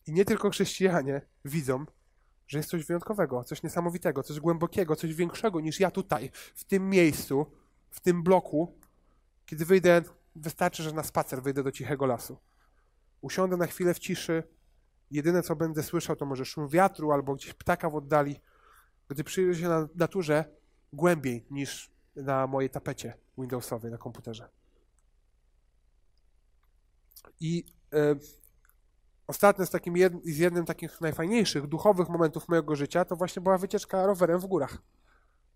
I 0.07 0.13
nie 0.13 0.25
tylko 0.25 0.49
chrześcijanie 0.49 1.21
widzą, 1.45 1.85
że 2.47 2.57
jest 2.57 2.69
coś 2.69 2.85
wyjątkowego, 2.85 3.43
coś 3.43 3.63
niesamowitego, 3.63 4.23
coś 4.23 4.39
głębokiego, 4.39 4.95
coś 4.95 5.13
większego 5.13 5.59
niż 5.59 5.79
ja 5.79 5.91
tutaj, 5.91 6.31
w 6.55 6.63
tym 6.63 6.89
miejscu, 6.89 7.45
w 7.89 7.99
tym 7.99 8.23
bloku. 8.23 8.79
Kiedy 9.45 9.65
wyjdę, 9.65 10.01
wystarczy, 10.35 10.83
że 10.83 10.91
na 10.91 11.03
spacer 11.03 11.43
wyjdę 11.43 11.63
do 11.63 11.71
cichego 11.71 12.05
lasu. 12.05 12.37
Usiądę 13.21 13.57
na 13.57 13.67
chwilę 13.67 13.93
w 13.93 13.99
ciszy. 13.99 14.43
Jedyne, 15.11 15.43
co 15.43 15.55
będę 15.55 15.83
słyszał, 15.83 16.15
to 16.15 16.25
może 16.25 16.45
szum 16.45 16.67
wiatru 16.67 17.11
albo 17.11 17.35
gdzieś 17.35 17.53
ptaka 17.53 17.89
w 17.89 17.95
oddali. 17.95 18.39
Gdy 19.07 19.23
przyjrzę 19.23 19.61
się 19.61 19.67
na 19.67 19.87
naturze 19.95 20.45
głębiej 20.93 21.45
niż 21.51 21.91
na 22.15 22.47
mojej 22.47 22.69
tapecie 22.69 23.17
Windowsowej 23.37 23.91
na 23.91 23.97
komputerze. 23.97 24.49
I 27.39 27.65
y, 27.93 28.42
Ostatnio 29.27 29.65
z, 29.65 29.69
takim 29.69 29.97
jed, 29.97 30.13
z 30.25 30.37
jednym 30.37 30.63
z 30.63 30.67
takich 30.67 31.01
najfajniejszych, 31.01 31.67
duchowych 31.67 32.09
momentów 32.09 32.49
mojego 32.49 32.75
życia 32.75 33.05
to 33.05 33.15
właśnie 33.15 33.41
była 33.41 33.57
wycieczka 33.57 34.05
rowerem 34.05 34.39
w 34.39 34.45
górach. 34.45 34.77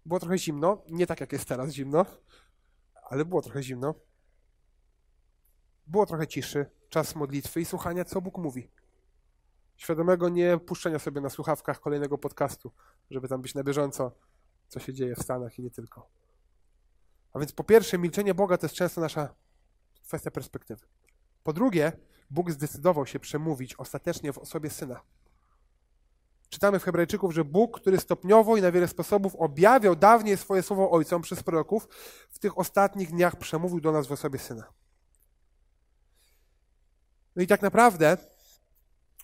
Było 0.05 0.19
trochę 0.19 0.37
zimno, 0.37 0.83
nie 0.89 1.07
tak 1.07 1.21
jak 1.21 1.33
jest 1.33 1.45
teraz 1.45 1.71
zimno, 1.71 2.05
ale 3.09 3.25
było 3.25 3.41
trochę 3.41 3.63
zimno. 3.63 3.95
Było 5.87 6.05
trochę 6.05 6.27
ciszy, 6.27 6.65
czas 6.89 7.15
modlitwy 7.15 7.61
i 7.61 7.65
słuchania, 7.65 8.05
co 8.05 8.21
Bóg 8.21 8.37
mówi. 8.37 8.71
Świadomego 9.77 10.29
nie 10.29 10.57
puszczenia 10.57 10.99
sobie 10.99 11.21
na 11.21 11.29
słuchawkach 11.29 11.79
kolejnego 11.79 12.17
podcastu, 12.17 12.71
żeby 13.11 13.27
tam 13.27 13.41
być 13.41 13.55
na 13.55 13.63
bieżąco, 13.63 14.11
co 14.67 14.79
się 14.79 14.93
dzieje 14.93 15.15
w 15.15 15.23
Stanach 15.23 15.59
i 15.59 15.63
nie 15.63 15.71
tylko. 15.71 16.09
A 17.33 17.39
więc 17.39 17.51
po 17.51 17.63
pierwsze, 17.63 17.97
milczenie 17.97 18.33
Boga 18.33 18.57
to 18.57 18.65
jest 18.65 18.75
często 18.75 19.01
nasza 19.01 19.35
kwestia 20.03 20.31
perspektywy. 20.31 20.85
Po 21.43 21.53
drugie, 21.53 21.91
Bóg 22.29 22.51
zdecydował 22.51 23.05
się 23.05 23.19
przemówić 23.19 23.75
ostatecznie 23.75 24.33
w 24.33 24.37
osobie 24.37 24.69
Syna. 24.69 25.01
Czytamy 26.49 26.79
w 26.79 26.83
Hebrajczyków, 26.83 27.33
że 27.33 27.45
Bóg, 27.45 27.81
który 27.81 27.99
stopniowo 27.99 28.57
i 28.57 28.61
na 28.61 28.71
wiele 28.71 28.87
sposobów 28.87 29.35
objawiał 29.35 29.95
dawniej 29.95 30.37
swoje 30.37 30.63
słowo 30.63 30.91
Ojcom 30.91 31.21
przez 31.21 31.43
proroków, 31.43 31.87
w 32.29 32.39
tych 32.39 32.57
ostatnich 32.57 33.11
dniach 33.11 33.35
przemówił 33.35 33.81
do 33.81 33.91
nas 33.91 34.07
w 34.07 34.11
osobie 34.11 34.39
Syna. 34.39 34.63
No 37.35 37.43
i 37.43 37.47
tak 37.47 37.61
naprawdę 37.61 38.17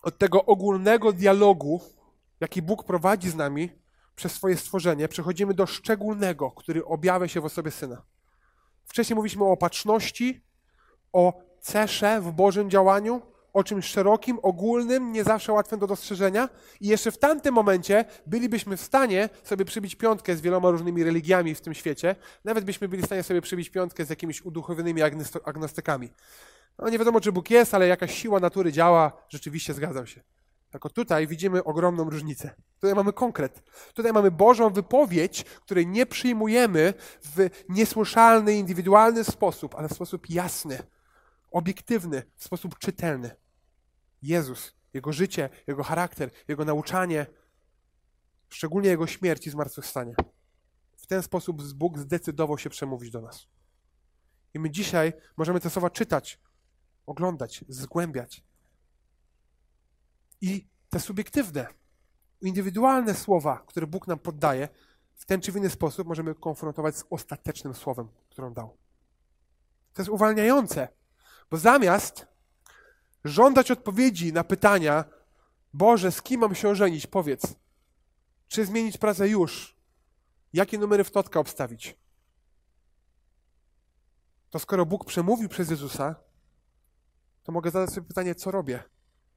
od 0.01 0.17
tego 0.17 0.45
ogólnego 0.45 1.13
dialogu, 1.13 1.81
jaki 2.39 2.61
Bóg 2.61 2.83
prowadzi 2.83 3.29
z 3.29 3.35
nami 3.35 3.69
przez 4.15 4.31
swoje 4.31 4.57
stworzenie, 4.57 5.07
przechodzimy 5.07 5.53
do 5.53 5.65
szczególnego, 5.65 6.51
który 6.51 6.85
objawia 6.85 7.27
się 7.27 7.41
w 7.41 7.45
osobie 7.45 7.71
Syna. 7.71 8.01
Wcześniej 8.85 9.15
mówiliśmy 9.15 9.43
o 9.43 9.51
opatrzności, 9.51 10.45
o 11.13 11.41
cesze 11.63 12.21
w 12.21 12.31
Bożym 12.31 12.69
działaniu, 12.69 13.21
o 13.53 13.63
czymś 13.63 13.85
szerokim, 13.85 14.39
ogólnym, 14.41 15.11
nie 15.11 15.23
zawsze 15.23 15.53
łatwym 15.53 15.79
do 15.79 15.87
dostrzeżenia. 15.87 16.49
I 16.81 16.87
jeszcze 16.87 17.11
w 17.11 17.17
tamtym 17.17 17.53
momencie 17.53 18.05
bylibyśmy 18.27 18.77
w 18.77 18.81
stanie 18.81 19.29
sobie 19.43 19.65
przybić 19.65 19.95
piątkę 19.95 20.35
z 20.35 20.41
wieloma 20.41 20.71
różnymi 20.71 21.03
religiami 21.03 21.55
w 21.55 21.61
tym 21.61 21.73
świecie. 21.73 22.15
Nawet 22.43 22.65
byśmy 22.65 22.87
byli 22.87 23.03
w 23.03 23.05
stanie 23.05 23.23
sobie 23.23 23.41
przybić 23.41 23.69
piątkę 23.69 24.05
z 24.05 24.09
jakimiś 24.09 24.41
uduchowionymi 24.41 25.01
agnostykami. 25.45 26.09
No 26.79 26.89
nie 26.89 26.99
wiadomo, 26.99 27.21
czy 27.21 27.31
Bóg 27.31 27.49
jest, 27.49 27.73
ale 27.73 27.87
jakaś 27.87 28.17
siła 28.17 28.39
natury 28.39 28.71
działa, 28.71 29.11
rzeczywiście 29.29 29.73
zgadzam 29.73 30.07
się. 30.07 30.21
Tylko 30.71 30.89
tutaj 30.89 31.27
widzimy 31.27 31.63
ogromną 31.63 32.09
różnicę. 32.09 32.55
Tutaj 32.75 32.95
mamy 32.95 33.13
konkret. 33.13 33.63
Tutaj 33.93 34.13
mamy 34.13 34.31
Bożą 34.31 34.69
wypowiedź, 34.69 35.43
której 35.43 35.87
nie 35.87 36.05
przyjmujemy 36.05 36.93
w 37.21 37.49
niesłyszalny, 37.69 38.53
indywidualny 38.53 39.23
sposób, 39.23 39.75
ale 39.75 39.89
w 39.89 39.93
sposób 39.93 40.29
jasny, 40.29 40.79
obiektywny, 41.53 42.23
w 42.35 42.43
sposób 42.43 42.79
czytelny. 42.79 43.35
Jezus, 44.21 44.73
Jego 44.93 45.13
życie, 45.13 45.49
Jego 45.67 45.83
charakter, 45.83 46.29
Jego 46.47 46.65
nauczanie, 46.65 47.25
szczególnie 48.49 48.89
Jego 48.89 49.07
śmierć 49.07 49.47
i 49.47 49.49
zmartwychwstanie. 49.49 50.15
W 50.97 51.07
ten 51.07 51.23
sposób 51.23 51.73
Bóg 51.73 51.99
zdecydował 51.99 52.57
się 52.57 52.69
przemówić 52.69 53.11
do 53.11 53.21
nas. 53.21 53.47
I 54.53 54.59
my 54.59 54.69
dzisiaj 54.69 55.13
możemy 55.37 55.59
te 55.59 55.69
słowa 55.69 55.89
czytać, 55.89 56.39
oglądać, 57.05 57.65
zgłębiać. 57.69 58.43
I 60.41 60.67
te 60.89 60.99
subiektywne, 60.99 61.67
indywidualne 62.41 63.13
słowa, 63.15 63.63
które 63.67 63.87
Bóg 63.87 64.07
nam 64.07 64.19
poddaje, 64.19 64.69
w 65.15 65.25
ten 65.25 65.41
czy 65.41 65.51
w 65.51 65.55
inny 65.55 65.69
sposób 65.69 66.07
możemy 66.07 66.35
konfrontować 66.35 66.97
z 66.97 67.05
ostatecznym 67.09 67.73
słowem, 67.73 68.07
którą 68.29 68.53
dał. 68.53 68.77
To 69.93 70.01
jest 70.01 70.09
uwalniające, 70.09 70.87
bo 71.51 71.57
zamiast 71.57 72.27
żądać 73.25 73.71
odpowiedzi 73.71 74.33
na 74.33 74.43
pytania, 74.43 75.05
Boże, 75.73 76.11
z 76.11 76.21
kim 76.21 76.41
mam 76.41 76.55
się 76.55 76.69
ożenić? 76.69 77.07
Powiedz. 77.07 77.55
Czy 78.47 78.65
zmienić 78.65 78.97
pracę 78.97 79.29
już? 79.29 79.77
Jakie 80.53 80.77
numery 80.77 81.03
w 81.03 81.11
totka 81.11 81.39
obstawić? 81.39 81.97
To 84.49 84.59
skoro 84.59 84.85
Bóg 84.85 85.05
przemówił 85.05 85.49
przez 85.49 85.69
Jezusa, 85.69 86.15
to 87.43 87.51
mogę 87.51 87.71
zadać 87.71 87.89
sobie 87.89 88.07
pytanie, 88.07 88.35
co 88.35 88.51
robię, 88.51 88.83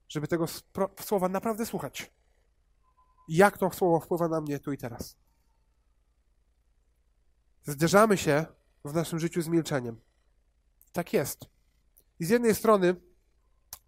żeby 0.09 0.29
tego 0.29 0.47
słowa 1.01 1.29
naprawdę 1.29 1.67
słuchać. 1.67 2.13
Jak 3.29 3.59
to 3.59 3.71
słowo 3.71 4.01
wpływa 4.01 4.29
na 4.29 4.41
mnie 4.41 4.59
tu 4.59 4.73
i 4.73 4.79
teraz. 4.79 5.17
Zderzamy 7.63 8.17
się 8.17 8.47
w 8.85 8.95
naszym 8.95 9.19
życiu 9.19 9.43
z 9.43 9.49
milczeniem. 9.49 10.01
Tak 10.93 11.13
jest. 11.13 11.56
I 12.19 12.25
z 12.25 12.29
jednej 12.29 12.55
strony 12.55 12.95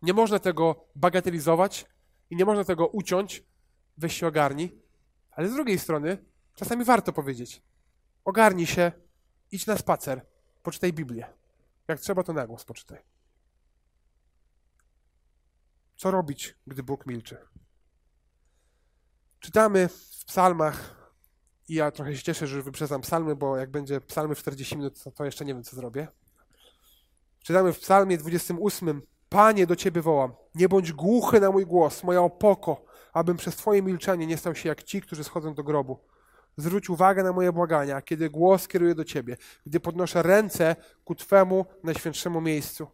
nie 0.03 0.13
można 0.13 0.39
tego 0.39 0.89
bagatelizować 0.95 1.87
i 2.31 2.37
nie 2.37 2.45
można 2.45 2.65
tego 2.65 2.87
uciąć, 2.87 3.45
weź 3.97 4.17
się 4.17 4.27
ogarnij, 4.27 4.83
ale 5.31 5.49
z 5.49 5.53
drugiej 5.53 5.79
strony 5.79 6.25
czasami 6.55 6.85
warto 6.85 7.13
powiedzieć: 7.13 7.63
ogarnij 8.25 8.67
się, 8.67 8.93
idź 9.51 9.67
na 9.67 9.77
spacer, 9.77 10.27
poczytaj 10.63 10.93
Biblię. 10.93 11.27
Jak 11.89 12.01
trzeba, 12.01 12.23
to 12.23 12.33
na 12.33 12.47
głos 12.47 12.65
poczytaj. 12.65 12.99
Co 15.97 16.11
robić, 16.11 16.55
gdy 16.67 16.83
Bóg 16.83 17.07
milczy? 17.07 17.37
Czytamy 19.41 19.89
w 19.89 20.25
psalmach 20.25 20.95
i 21.69 21.75
ja 21.75 21.91
trochę 21.91 22.17
się 22.17 22.23
cieszę, 22.23 22.47
że 22.47 22.63
wyprzedzam 22.63 23.01
psalmy, 23.01 23.37
bo 23.37 23.57
jak 23.57 23.71
będzie 23.71 24.01
psalmy 24.01 24.35
40 24.35 24.77
minut, 24.77 25.05
to 25.15 25.25
jeszcze 25.25 25.45
nie 25.45 25.55
wiem, 25.55 25.65
co 25.65 25.77
zrobię. 25.77 26.09
Czytamy 27.49 27.73
w 27.73 27.81
psalmie 27.81 28.19
28. 28.19 29.03
Panie, 29.29 29.67
do 29.67 29.77
Ciebie 29.77 30.03
wołam. 30.03 30.33
Nie 30.55 30.69
bądź 30.69 30.93
głuchy 30.93 31.41
na 31.41 31.51
mój 31.51 31.67
głos, 31.67 32.05
moja 32.05 32.21
opoko, 32.21 32.85
abym 33.13 33.37
przez 33.37 33.57
Twoje 33.57 33.83
milczenie 33.83 34.27
nie 34.27 34.37
stał 34.37 34.55
się 34.55 34.69
jak 34.69 34.83
ci, 34.83 35.01
którzy 35.01 35.25
schodzą 35.25 35.55
do 35.55 35.65
grobu. 35.65 35.99
Zwróć 36.57 36.91
uwagę 36.91 37.23
na 37.23 37.33
moje 37.33 37.53
błagania, 37.53 38.03
kiedy 38.03 38.31
głos 38.31 38.69
kieruję 38.69 38.95
do 38.95 39.05
Ciebie, 39.05 39.37
gdy 39.67 39.81
podnoszę 39.81 40.23
ręce 40.23 40.77
ku 41.05 41.15
Twemu 41.15 41.67
najświętszemu 41.85 42.41
miejscu. 42.41 42.87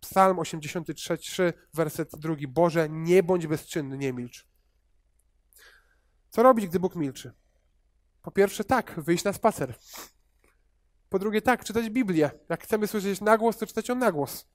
Psalm 0.00 0.38
83, 0.38 1.52
werset 1.74 2.10
drugi. 2.16 2.48
Boże, 2.48 2.88
nie 2.90 3.22
bądź 3.22 3.46
bezczynny, 3.46 3.98
nie 3.98 4.12
milcz. 4.12 4.46
Co 6.30 6.42
robić, 6.42 6.66
gdy 6.66 6.80
Bóg 6.80 6.96
milczy? 6.96 7.32
Po 8.22 8.30
pierwsze, 8.30 8.64
tak, 8.64 9.00
wyjść 9.00 9.24
na 9.24 9.32
spacer. 9.32 9.74
Po 11.14 11.18
drugie, 11.18 11.42
tak, 11.42 11.64
czytać 11.64 11.90
Biblię. 11.90 12.30
Jak 12.48 12.62
chcemy 12.62 12.86
słyszeć 12.86 13.20
na 13.20 13.38
głos, 13.38 13.56
to 13.56 13.66
czytać 13.66 13.88
ją 13.88 13.94
na 13.94 14.12
głos. 14.12 14.46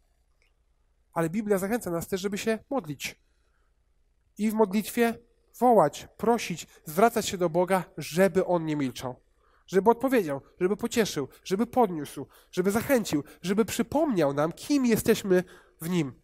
Ale 1.14 1.30
Biblia 1.30 1.58
zachęca 1.58 1.92
nas 1.92 2.08
też, 2.08 2.22
żeby 2.22 2.38
się 2.38 2.60
modlić. 2.70 3.22
I 4.38 4.52
w 4.52 4.54
modlitwie 4.54 5.20
wołać, 5.60 6.08
prosić, 6.18 6.68
zwracać 6.86 7.28
się 7.28 7.38
do 7.38 7.50
Boga, 7.50 7.84
żeby 7.98 8.46
On 8.46 8.66
nie 8.66 8.76
milczał. 8.76 9.16
Żeby 9.68 9.90
odpowiedział, 9.90 10.42
żeby 10.60 10.78
pocieszył, 10.78 11.28
żeby 11.44 11.68
podniósł, 11.68 12.28
żeby 12.52 12.72
zachęcił, 12.72 13.24
żeby 13.42 13.66
przypomniał 13.66 14.34
nam, 14.34 14.52
kim 14.52 14.86
jesteśmy 14.86 15.44
w 15.82 15.90
Nim. 15.90 16.22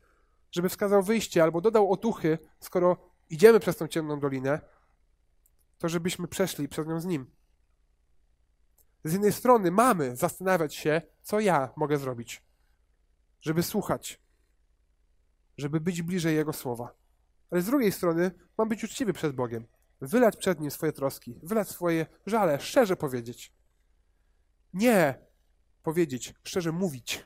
Żeby 0.51 0.69
wskazał 0.69 1.03
wyjście 1.03 1.43
albo 1.43 1.61
dodał 1.61 1.91
otuchy, 1.91 2.37
skoro 2.59 2.97
idziemy 3.29 3.59
przez 3.59 3.77
tą 3.77 3.87
ciemną 3.87 4.19
dolinę, 4.19 4.61
to 5.77 5.89
żebyśmy 5.89 6.27
przeszli 6.27 6.67
przez 6.67 6.87
nią 6.87 6.99
z 6.99 7.05
Nim. 7.05 7.35
Z 9.05 9.13
jednej 9.13 9.33
strony 9.33 9.71
mamy 9.71 10.15
zastanawiać 10.15 10.75
się, 10.75 11.01
co 11.23 11.39
ja 11.39 11.73
mogę 11.75 11.97
zrobić, 11.97 12.43
żeby 13.41 13.63
słuchać, 13.63 14.21
żeby 15.57 15.79
być 15.79 16.01
bliżej 16.01 16.35
Jego 16.35 16.53
słowa. 16.53 16.95
Ale 17.51 17.61
z 17.61 17.65
drugiej 17.65 17.91
strony 17.91 18.31
mam 18.57 18.69
być 18.69 18.83
uczciwy 18.83 19.13
przed 19.13 19.35
Bogiem, 19.35 19.67
wylać 20.01 20.37
przed 20.37 20.59
Nim 20.59 20.71
swoje 20.71 20.91
troski, 20.91 21.39
wylać 21.43 21.69
swoje 21.69 22.05
żale, 22.25 22.59
szczerze 22.59 22.95
powiedzieć. 22.95 23.53
Nie 24.73 25.19
powiedzieć, 25.83 26.33
szczerze 26.43 26.71
mówić. 26.71 27.25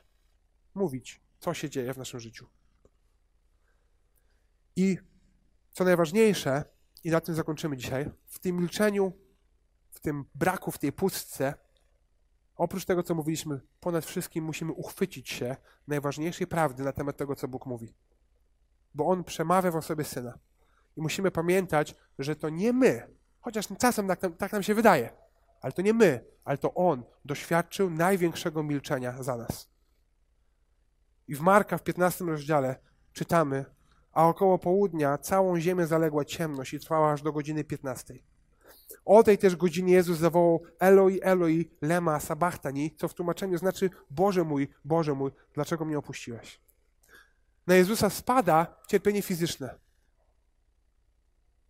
Mówić, 0.74 1.20
co 1.38 1.54
się 1.54 1.70
dzieje 1.70 1.94
w 1.94 1.98
naszym 1.98 2.20
życiu. 2.20 2.46
I 4.76 4.98
co 5.70 5.84
najważniejsze, 5.84 6.64
i 7.04 7.10
na 7.10 7.20
tym 7.20 7.34
zakończymy 7.34 7.76
dzisiaj, 7.76 8.10
w 8.26 8.38
tym 8.38 8.56
milczeniu, 8.56 9.12
w 9.90 10.00
tym 10.00 10.24
braku, 10.34 10.70
w 10.70 10.78
tej 10.78 10.92
pustce, 10.92 11.54
oprócz 12.60 12.84
tego, 12.84 13.02
co 13.02 13.14
mówiliśmy, 13.14 13.60
ponad 13.80 14.04
wszystkim 14.04 14.44
musimy 14.44 14.72
uchwycić 14.72 15.28
się 15.28 15.56
najważniejszej 15.86 16.46
prawdy 16.46 16.84
na 16.84 16.92
temat 16.92 17.16
tego, 17.16 17.36
co 17.36 17.48
Bóg 17.48 17.66
mówi 17.66 17.94
bo 18.94 19.06
On 19.06 19.24
przemawia 19.24 19.70
w 19.70 19.76
osobie 19.76 20.04
Syna. 20.04 20.38
I 20.96 21.02
musimy 21.02 21.30
pamiętać, 21.30 21.94
że 22.18 22.36
to 22.36 22.48
nie 22.48 22.72
my, 22.72 23.14
chociaż 23.40 23.68
czasem 23.78 24.08
tak 24.08 24.22
nam, 24.22 24.32
tak 24.32 24.52
nam 24.52 24.62
się 24.62 24.74
wydaje, 24.74 25.10
ale 25.60 25.72
to 25.72 25.82
nie 25.82 25.94
my, 25.94 26.24
ale 26.44 26.58
to 26.58 26.74
On 26.74 27.02
doświadczył 27.24 27.90
największego 27.90 28.62
milczenia 28.62 29.22
za 29.22 29.36
nas. 29.36 29.70
I 31.28 31.34
w 31.34 31.40
Marka 31.40 31.78
w 31.78 31.82
15 31.82 32.24
rozdziale 32.24 32.76
czytamy, 33.12 33.64
a 34.12 34.28
około 34.28 34.58
południa 34.58 35.18
całą 35.18 35.60
ziemię 35.60 35.86
zaległa 35.86 36.24
ciemność 36.24 36.74
i 36.74 36.80
trwała 36.80 37.12
aż 37.12 37.22
do 37.22 37.32
godziny 37.32 37.64
15. 37.64 38.14
O 39.04 39.22
tej 39.22 39.38
też 39.38 39.56
godzinie 39.56 39.92
Jezus 39.92 40.18
zawołał 40.18 40.62
Eloi, 40.78 41.20
Eloi, 41.22 41.70
lema 41.82 42.20
sabachtani, 42.20 42.94
co 42.96 43.08
w 43.08 43.14
tłumaczeniu 43.14 43.58
znaczy 43.58 43.90
Boże 44.10 44.44
mój, 44.44 44.68
Boże 44.84 45.14
mój, 45.14 45.30
dlaczego 45.54 45.84
mnie 45.84 45.98
opuściłeś? 45.98 46.60
na 47.70 47.76
Jezusa 47.76 48.10
spada 48.10 48.66
cierpienie 48.88 49.22
fizyczne. 49.22 49.78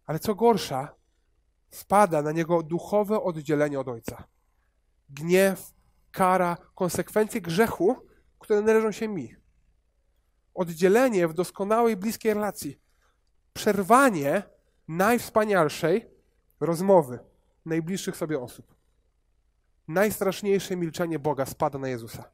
Ale 0.06 0.18
co 0.18 0.34
gorsza, 0.34 0.94
spada 1.70 2.22
na 2.22 2.32
niego 2.32 2.62
duchowe 2.62 3.22
oddzielenie 3.22 3.80
od 3.80 3.88
Ojca. 3.88 4.24
Gniew, 5.08 5.72
kara, 6.10 6.56
konsekwencje 6.74 7.40
grzechu, 7.40 7.96
które 8.38 8.60
należą 8.60 8.92
się 8.92 9.08
mi. 9.08 9.34
Oddzielenie 10.54 11.28
w 11.28 11.34
doskonałej, 11.34 11.96
bliskiej 11.96 12.34
relacji. 12.34 12.80
Przerwanie 13.52 14.42
najwspanialszej 14.88 16.09
rozmowy 16.60 17.18
najbliższych 17.64 18.16
sobie 18.16 18.40
osób. 18.40 18.74
Najstraszniejsze 19.88 20.76
milczenie 20.76 21.18
Boga 21.18 21.46
spada 21.46 21.78
na 21.78 21.88
Jezusa. 21.88 22.30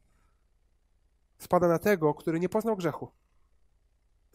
Spada 1.37 1.67
na 1.67 1.79
tego, 1.79 2.13
który 2.13 2.39
nie 2.39 2.49
poznał 2.49 2.75
grzechu 2.75 3.11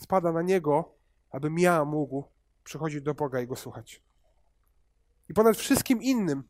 spada 0.02 0.32
na 0.32 0.42
niego, 0.42 0.94
abym 1.30 1.58
ja 1.58 1.84
mógł 1.84 2.24
przychodzić 2.64 3.02
do 3.02 3.14
Boga 3.14 3.40
i 3.40 3.46
go 3.46 3.56
słuchać. 3.56 4.02
I 5.28 5.34
ponad 5.34 5.56
wszystkim 5.56 6.02
innym, 6.02 6.44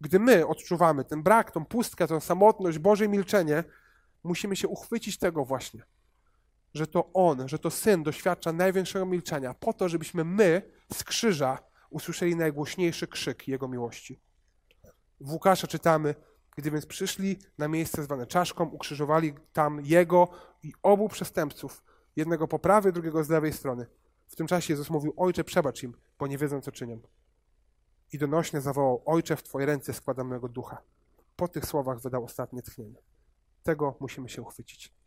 gdy 0.00 0.18
my 0.18 0.46
odczuwamy 0.46 1.04
ten 1.04 1.22
brak, 1.22 1.50
tą 1.50 1.64
pustkę, 1.64 2.06
tę 2.06 2.20
samotność, 2.20 2.78
Boże 2.78 3.08
milczenie, 3.08 3.64
musimy 4.22 4.56
się 4.56 4.68
uchwycić 4.68 5.18
tego 5.18 5.44
właśnie. 5.44 5.82
że 6.74 6.86
to 6.86 7.12
On, 7.12 7.48
że 7.48 7.58
to 7.58 7.70
Syn 7.70 8.02
doświadcza 8.02 8.52
największego 8.52 9.06
milczenia, 9.06 9.54
po 9.54 9.72
to, 9.72 9.88
żebyśmy 9.88 10.24
my 10.24 10.62
z 10.92 11.04
krzyża 11.04 11.58
usłyszeli 11.90 12.36
najgłośniejszy 12.36 13.06
krzyk 13.06 13.48
Jego 13.48 13.68
miłości. 13.68 14.20
W 15.20 15.32
Łukasza 15.32 15.66
czytamy, 15.66 16.14
gdy 16.56 16.70
więc 16.70 16.86
przyszli 16.86 17.38
na 17.58 17.68
miejsce 17.68 18.02
zwane 18.02 18.26
czaszką, 18.26 18.64
ukrzyżowali 18.64 19.34
tam 19.52 19.80
Jego 19.84 20.28
i 20.62 20.72
obu 20.82 21.08
przestępców, 21.08 21.84
jednego 22.16 22.48
po 22.48 22.58
prawej, 22.58 22.92
drugiego 22.92 23.24
z 23.24 23.28
lewej 23.28 23.52
strony. 23.52 23.86
W 24.26 24.36
tym 24.36 24.46
czasie 24.46 24.72
Jezus 24.72 24.90
mówił, 24.90 25.14
Ojcze, 25.16 25.44
przebacz 25.44 25.82
im, 25.82 25.94
bo 26.18 26.26
nie 26.26 26.38
wiedzą, 26.38 26.60
co 26.60 26.72
czynią. 26.72 27.00
I 28.12 28.18
donośnie 28.18 28.60
zawołał, 28.60 29.02
Ojcze, 29.06 29.36
w 29.36 29.42
Twoje 29.42 29.66
ręce 29.66 29.92
składam 29.92 30.28
mojego 30.28 30.48
ducha. 30.48 30.82
Po 31.36 31.48
tych 31.48 31.66
słowach 31.66 32.00
wydał 32.00 32.24
ostatnie 32.24 32.62
tchnienie. 32.62 33.02
Tego 33.62 33.96
musimy 34.00 34.28
się 34.28 34.42
uchwycić. 34.42 34.99